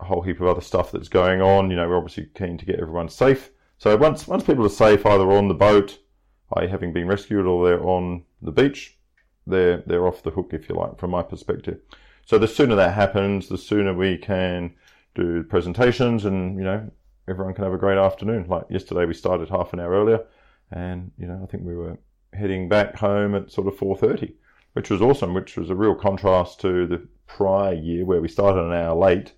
[0.00, 1.70] a whole heap of other stuff that's going on.
[1.70, 3.50] You know, we're obviously keen to get everyone safe.
[3.78, 5.98] So once, once people are safe, either on the boat,
[6.56, 6.68] i.e.
[6.68, 8.98] having been rescued, or they're on the beach,
[9.46, 11.80] they're, they're off the hook, if you like, from my perspective.
[12.26, 14.74] So the sooner that happens, the sooner we can
[15.14, 16.90] do presentations and, you know,
[17.28, 18.46] everyone can have a great afternoon.
[18.48, 20.24] Like yesterday, we started half an hour earlier
[20.70, 21.98] and, you know, I think we were
[22.32, 24.32] heading back home at sort of 4.30,
[24.72, 28.62] which was awesome, which was a real contrast to the prior year where we started
[28.62, 29.32] an hour late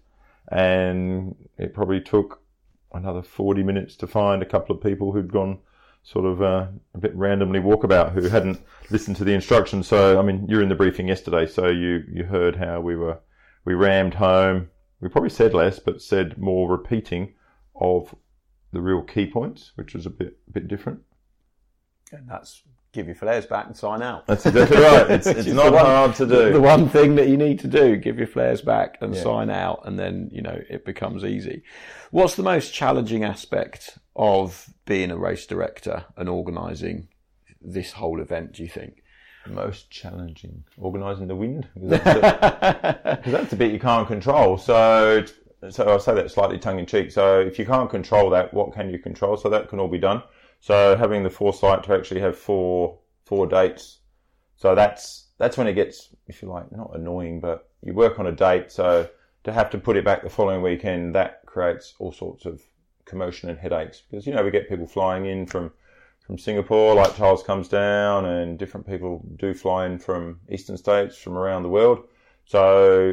[0.49, 2.41] and it probably took
[2.93, 5.59] another 40 minutes to find a couple of people who'd gone
[6.03, 8.61] sort of uh, a bit randomly walkabout who hadn't
[8.91, 9.89] listened to the instructions.
[9.89, 12.95] So, I mean, you were in the briefing yesterday, so you, you heard how we
[12.95, 13.19] were,
[13.65, 14.71] we rammed home.
[15.01, 17.35] We probably said less, but said more repeating
[17.75, 18.15] of
[18.73, 21.01] the real key points, which was a bit, a bit different.
[22.13, 22.63] And that's
[22.97, 24.27] give your flares back and sign out.
[24.27, 25.11] That's exactly right.
[25.11, 26.53] It's, it's not one, hard to do.
[26.53, 29.23] The one thing that you need to do, give your flares back and yeah.
[29.23, 31.63] sign out, and then, you know, it becomes easy.
[32.11, 37.09] What's the most challenging aspect of being a race director and organising
[37.61, 39.03] this whole event, do you think?
[39.47, 40.65] Most challenging?
[40.79, 41.69] Organising the wind?
[41.75, 44.59] Because that's, that's, a bit you can't control.
[44.59, 45.25] So,
[45.69, 47.13] so I say that slightly tongue in cheek.
[47.13, 49.37] So if you can't control that, what can you control?
[49.37, 50.23] So that can all be done.
[50.67, 54.01] So having the foresight to actually have four four dates,
[54.57, 58.27] so that's that's when it gets, if you like, not annoying, but you work on
[58.27, 58.73] a date.
[58.73, 59.09] So
[59.45, 62.61] to have to put it back the following weekend, that creates all sorts of
[63.05, 65.71] commotion and headaches because you know we get people flying in from
[66.27, 71.17] from Singapore, like Charles comes down, and different people do fly in from eastern states
[71.17, 72.09] from around the world.
[72.45, 73.13] So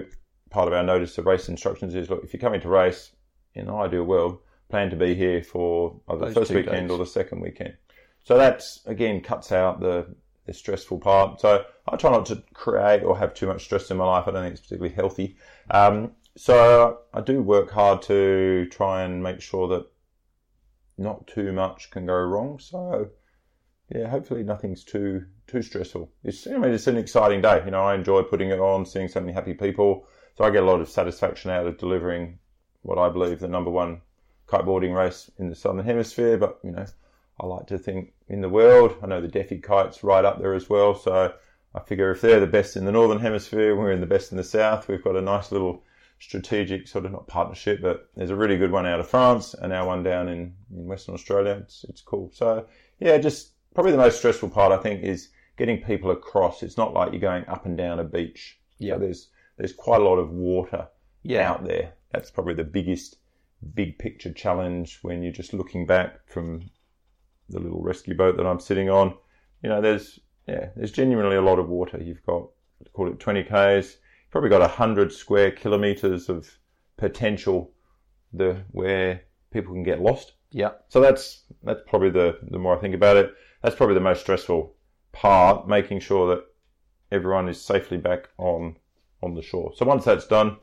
[0.50, 3.12] part of our notice of race instructions is look, if you're coming to race
[3.54, 4.40] in an ideal world,
[4.74, 6.92] plan to be here for either the first weekend days.
[6.92, 7.76] or the second weekend.
[8.24, 10.16] So that's again cuts out the,
[10.48, 11.40] the stressful part.
[11.40, 14.28] So I try not to create or have too much stress in my life.
[14.28, 15.38] I don't think it's particularly healthy.
[15.70, 19.86] Um, so I do work hard to try and make sure that
[20.98, 22.58] not too much can go wrong.
[22.58, 23.10] So
[23.94, 26.10] yeah, hopefully nothing's too too stressful.
[26.24, 27.62] It's I mean it's an exciting day.
[27.64, 30.08] You know, I enjoy putting it on, seeing so many happy people.
[30.36, 32.40] So I get a lot of satisfaction out of delivering
[32.82, 34.02] what I believe the number one
[34.48, 36.86] kiteboarding race in the southern hemisphere, but you know,
[37.40, 38.96] I like to think in the world.
[39.02, 41.34] I know the Defi kite's right up there as well, so
[41.76, 44.38] I figure if they're the best in the northern hemisphere, we're in the best in
[44.38, 44.88] the south.
[44.88, 45.84] We've got a nice little
[46.20, 49.74] strategic sort of not partnership, but there's a really good one out of France and
[49.74, 51.60] our one down in, in Western Australia.
[51.62, 52.32] It's it's cool.
[52.34, 52.66] So
[53.00, 56.64] yeah, just probably the most stressful part I think is getting people across.
[56.64, 58.60] It's not like you're going up and down a beach.
[58.78, 60.88] Yeah, so there's there's quite a lot of water
[61.24, 61.50] yeah.
[61.50, 61.94] out there.
[62.12, 63.18] That's probably the biggest
[63.64, 66.70] big picture challenge when you're just looking back from
[67.50, 69.16] the little rescue boat that I'm sitting on.
[69.62, 72.02] You know, there's yeah, there's genuinely a lot of water.
[72.02, 72.50] You've got
[72.94, 73.98] call it 20 k's,
[74.30, 76.50] probably got 100 square kilometers of
[76.98, 77.72] potential
[78.34, 80.34] the where people can get lost.
[80.52, 80.72] Yeah.
[80.90, 84.22] So that's that's probably the the more I think about it, that's probably the most
[84.22, 84.76] stressful
[85.12, 86.46] part, making sure that
[87.12, 88.78] everyone is safely back on
[89.22, 89.72] on the shore.
[89.76, 90.58] So once that's done,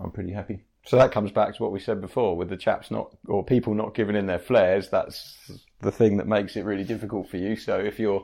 [0.00, 0.65] I'm pretty happy.
[0.86, 3.74] So that comes back to what we said before with the chaps not, or people
[3.74, 4.88] not giving in their flares.
[4.88, 5.36] That's
[5.80, 7.56] the thing that makes it really difficult for you.
[7.56, 8.22] So if you're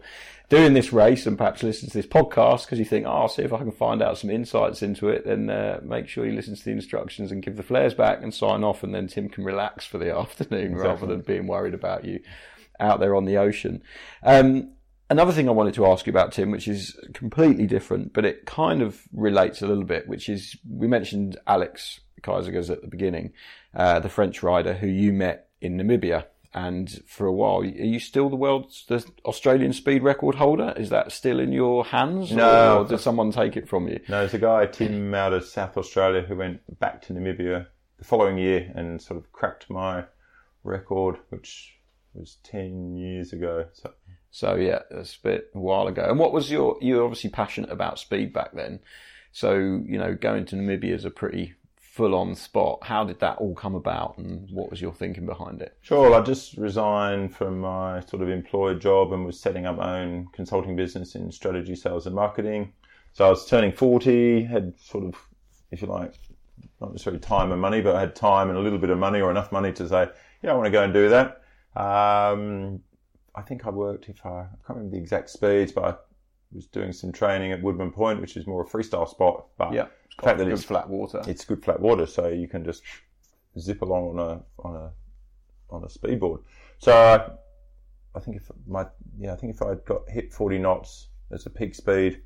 [0.49, 3.43] doing this race and perhaps listen to this podcast because you think, oh, I'll see
[3.43, 6.55] if I can find out some insights into it, then uh, make sure you listen
[6.55, 8.85] to the instructions and give the flares back and sign off.
[8.85, 10.89] And then Tim can relax for the afternoon exactly.
[10.89, 12.21] rather than being worried about you
[12.79, 13.83] out there on the ocean.
[14.23, 14.71] Um,
[15.13, 18.47] another thing I wanted to ask you about, Tim, which is completely different, but it
[18.47, 23.33] kind of relates a little bit, which is we mentioned Alex Caizergues at the beginning,
[23.75, 26.25] uh, the French rider who you met in Namibia.
[26.55, 30.75] And for a while, are you still the world's the Australian speed record holder?
[30.77, 32.31] Is that still in your hands?
[32.31, 32.81] No.
[32.81, 34.01] Or did someone take it from you?
[34.09, 38.05] No, there's a guy, Tim, out of South Australia, who went back to Namibia the
[38.05, 40.05] following year and sort of cracked my
[40.63, 41.79] record, which
[42.13, 43.65] was 10 years ago.
[43.73, 43.93] So,
[44.33, 46.05] so yeah, that's a bit a while ago.
[46.09, 48.81] And what was your, you were obviously passionate about speed back then.
[49.31, 52.79] So, you know, going to Namibia is a pretty full on spot.
[52.83, 55.77] How did that all come about, and what was your thinking behind it?
[55.83, 60.01] Sure, I just resigned from my sort of employed job and was setting up my
[60.01, 62.73] own consulting business in strategy, sales, and marketing.
[63.13, 65.15] So I was turning 40, had sort of,
[65.71, 66.15] if you like,
[66.81, 69.21] not necessarily time and money, but I had time and a little bit of money
[69.21, 70.09] or enough money to say,
[70.43, 71.43] yeah, I want to go and do that.
[71.77, 72.81] Um,
[73.35, 75.95] I think I worked, if I, I can't remember the exact speeds, but I
[76.53, 79.47] was doing some training at Woodman Point, which is more a freestyle spot.
[79.57, 79.87] But Yeah,
[80.19, 81.23] the fact that it's flat water.
[81.27, 82.83] it's good flat water, so you can just
[83.59, 84.93] zip along on a on a
[85.71, 86.43] on a speedboard.
[86.79, 87.31] So I,
[88.17, 88.87] I think if my
[89.19, 92.21] yeah, I think if I got hit forty knots as a peak speed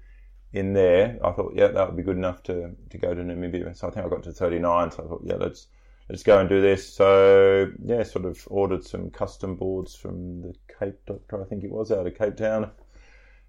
[0.53, 3.77] in there, I thought yeah, that would be good enough to to go to Namibia.
[3.77, 4.91] So I think I got to thirty nine.
[4.91, 5.69] So I thought yeah, let's
[6.09, 6.93] let's go and do this.
[6.93, 11.71] So yeah, sort of ordered some custom boards from the Cape Doctor, I think it
[11.71, 12.71] was out of Cape Town.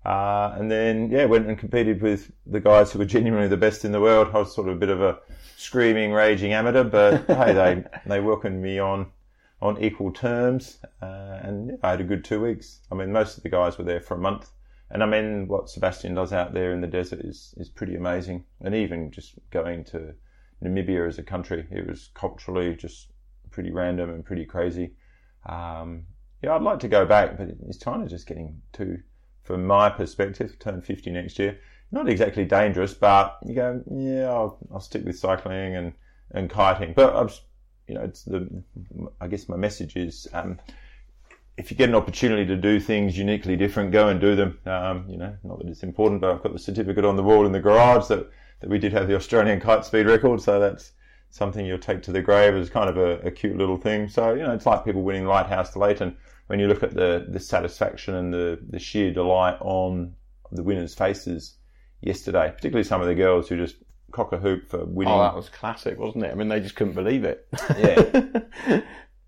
[0.05, 3.83] Uh, and then, yeah, went and competed with the guys who were genuinely the best
[3.83, 4.29] in the world.
[4.33, 5.19] I was sort of a bit of a
[5.57, 9.07] screaming, raging amateur, but hey, they, they welcomed me on,
[9.61, 10.77] on equal terms.
[11.01, 12.79] Uh, and yeah, I had a good two weeks.
[12.91, 14.49] I mean, most of the guys were there for a month.
[14.89, 18.45] And I mean, what Sebastian does out there in the desert is, is pretty amazing.
[18.61, 20.13] And even just going to
[20.63, 23.07] Namibia as a country, it was culturally just
[23.51, 24.93] pretty random and pretty crazy.
[25.45, 26.05] Um,
[26.41, 28.99] yeah, I'd like to go back, but it's China just getting too,
[29.43, 31.59] from my perspective, turn 50 next year.
[31.91, 35.93] Not exactly dangerous, but you go, yeah, I'll, I'll stick with cycling and,
[36.31, 36.93] and kiting.
[36.93, 37.29] But I'm,
[37.87, 38.63] you know, it's the,
[39.21, 40.59] I guess my message is, um,
[41.57, 44.59] if you get an opportunity to do things uniquely different, go and do them.
[44.65, 47.45] Um, you know, not that it's important, but I've got the certificate on the wall
[47.45, 48.29] in the garage that,
[48.59, 50.91] that we did have the Australian kite speed record, so that's
[51.37, 54.09] something you'll take to the grave as kind of a, a cute little thing.
[54.09, 56.17] So, you know, it's like people winning Lighthouse to Leighton.
[56.47, 60.13] When you look at the, the satisfaction and the, the sheer delight on
[60.51, 61.55] the winners' faces
[62.01, 63.75] yesterday, particularly some of the girls who just
[64.11, 65.13] cock a hoop for winning.
[65.13, 66.31] Oh, that was classic, wasn't it?
[66.31, 67.47] I mean, they just couldn't believe it.
[67.77, 67.95] Yeah.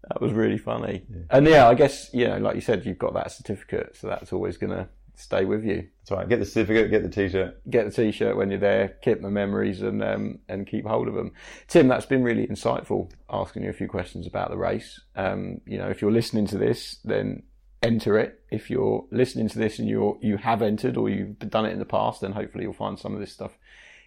[0.09, 1.03] that was really funny.
[1.29, 4.31] And yeah, I guess, you know, like you said, you've got that certificate, so that's
[4.31, 4.87] always going to
[5.19, 5.87] stay with you.
[5.99, 6.29] That's right.
[6.29, 7.61] Get the certificate, get the t-shirt.
[7.69, 11.13] Get the t-shirt when you're there, keep the memories and, um, and keep hold of
[11.13, 11.33] them.
[11.67, 14.99] Tim, that's been really insightful, asking you a few questions about the race.
[15.15, 17.43] Um, you know, if you're listening to this, then
[17.83, 18.41] enter it.
[18.49, 21.79] If you're listening to this and you're, you have entered or you've done it in
[21.79, 23.57] the past, then hopefully you'll find some of this stuff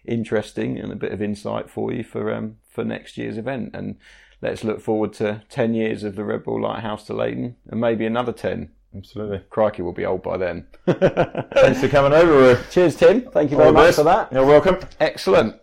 [0.05, 3.71] interesting and a bit of insight for you for um, for next year's event.
[3.73, 3.95] And
[4.41, 8.05] let's look forward to ten years of the Red Bull Lighthouse to Leighton, and maybe
[8.05, 8.71] another ten.
[8.95, 9.39] Absolutely.
[9.49, 10.67] Crikey, we'll be old by then.
[10.85, 12.61] Thanks for coming over.
[12.69, 13.21] Cheers, Tim.
[13.31, 13.97] Thank you very much best.
[13.97, 14.31] for that.
[14.31, 14.77] You're welcome.
[14.99, 15.55] Excellent.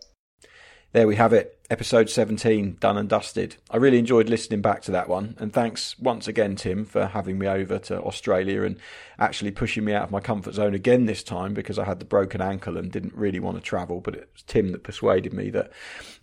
[0.92, 1.56] There we have it.
[1.70, 3.54] Episode 17, done and dusted.
[3.70, 5.36] I really enjoyed listening back to that one.
[5.38, 8.76] And thanks once again, Tim, for having me over to Australia and
[9.16, 12.04] actually pushing me out of my comfort zone again this time because I had the
[12.04, 14.00] broken ankle and didn't really want to travel.
[14.00, 15.70] But it was Tim that persuaded me that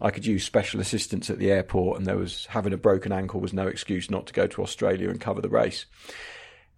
[0.02, 3.40] I could use special assistance at the airport and there was having a broken ankle
[3.40, 5.86] was no excuse not to go to Australia and cover the race.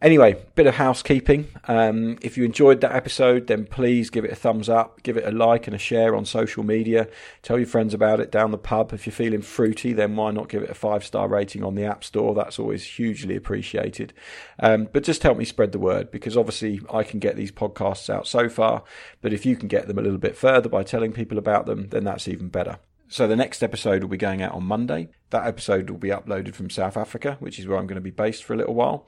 [0.02, 1.50] Anyway, bit of housekeeping.
[1.68, 5.26] Um, if you enjoyed that episode, then please give it a thumbs up, give it
[5.26, 7.10] a like and a share on social media.
[7.42, 8.94] Tell your friends about it down the pub.
[8.94, 11.84] If you're feeling fruity, then why not give it a five star rating on the
[11.84, 12.34] App Store?
[12.34, 14.14] That's always hugely appreciated.
[14.60, 18.10] Um, but just help me spread the word because obviously I can get these podcasts
[18.10, 18.84] out so far,
[19.22, 21.90] but if you can get them a little bit further by telling people about them,
[21.90, 22.80] then that's even better.
[23.10, 25.10] So the next episode will be going out on Monday.
[25.32, 28.12] That episode will be uploaded from South Africa, which is where I'm going to be
[28.12, 29.08] based for a little while.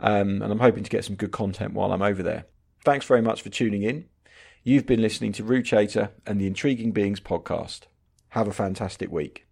[0.00, 2.46] Um, and I'm hoping to get some good content while I'm over there.
[2.84, 4.06] Thanks very much for tuning in.
[4.62, 7.82] You've been listening to Rou Chater and the Intriguing Beings podcast.
[8.30, 9.47] Have a fantastic week.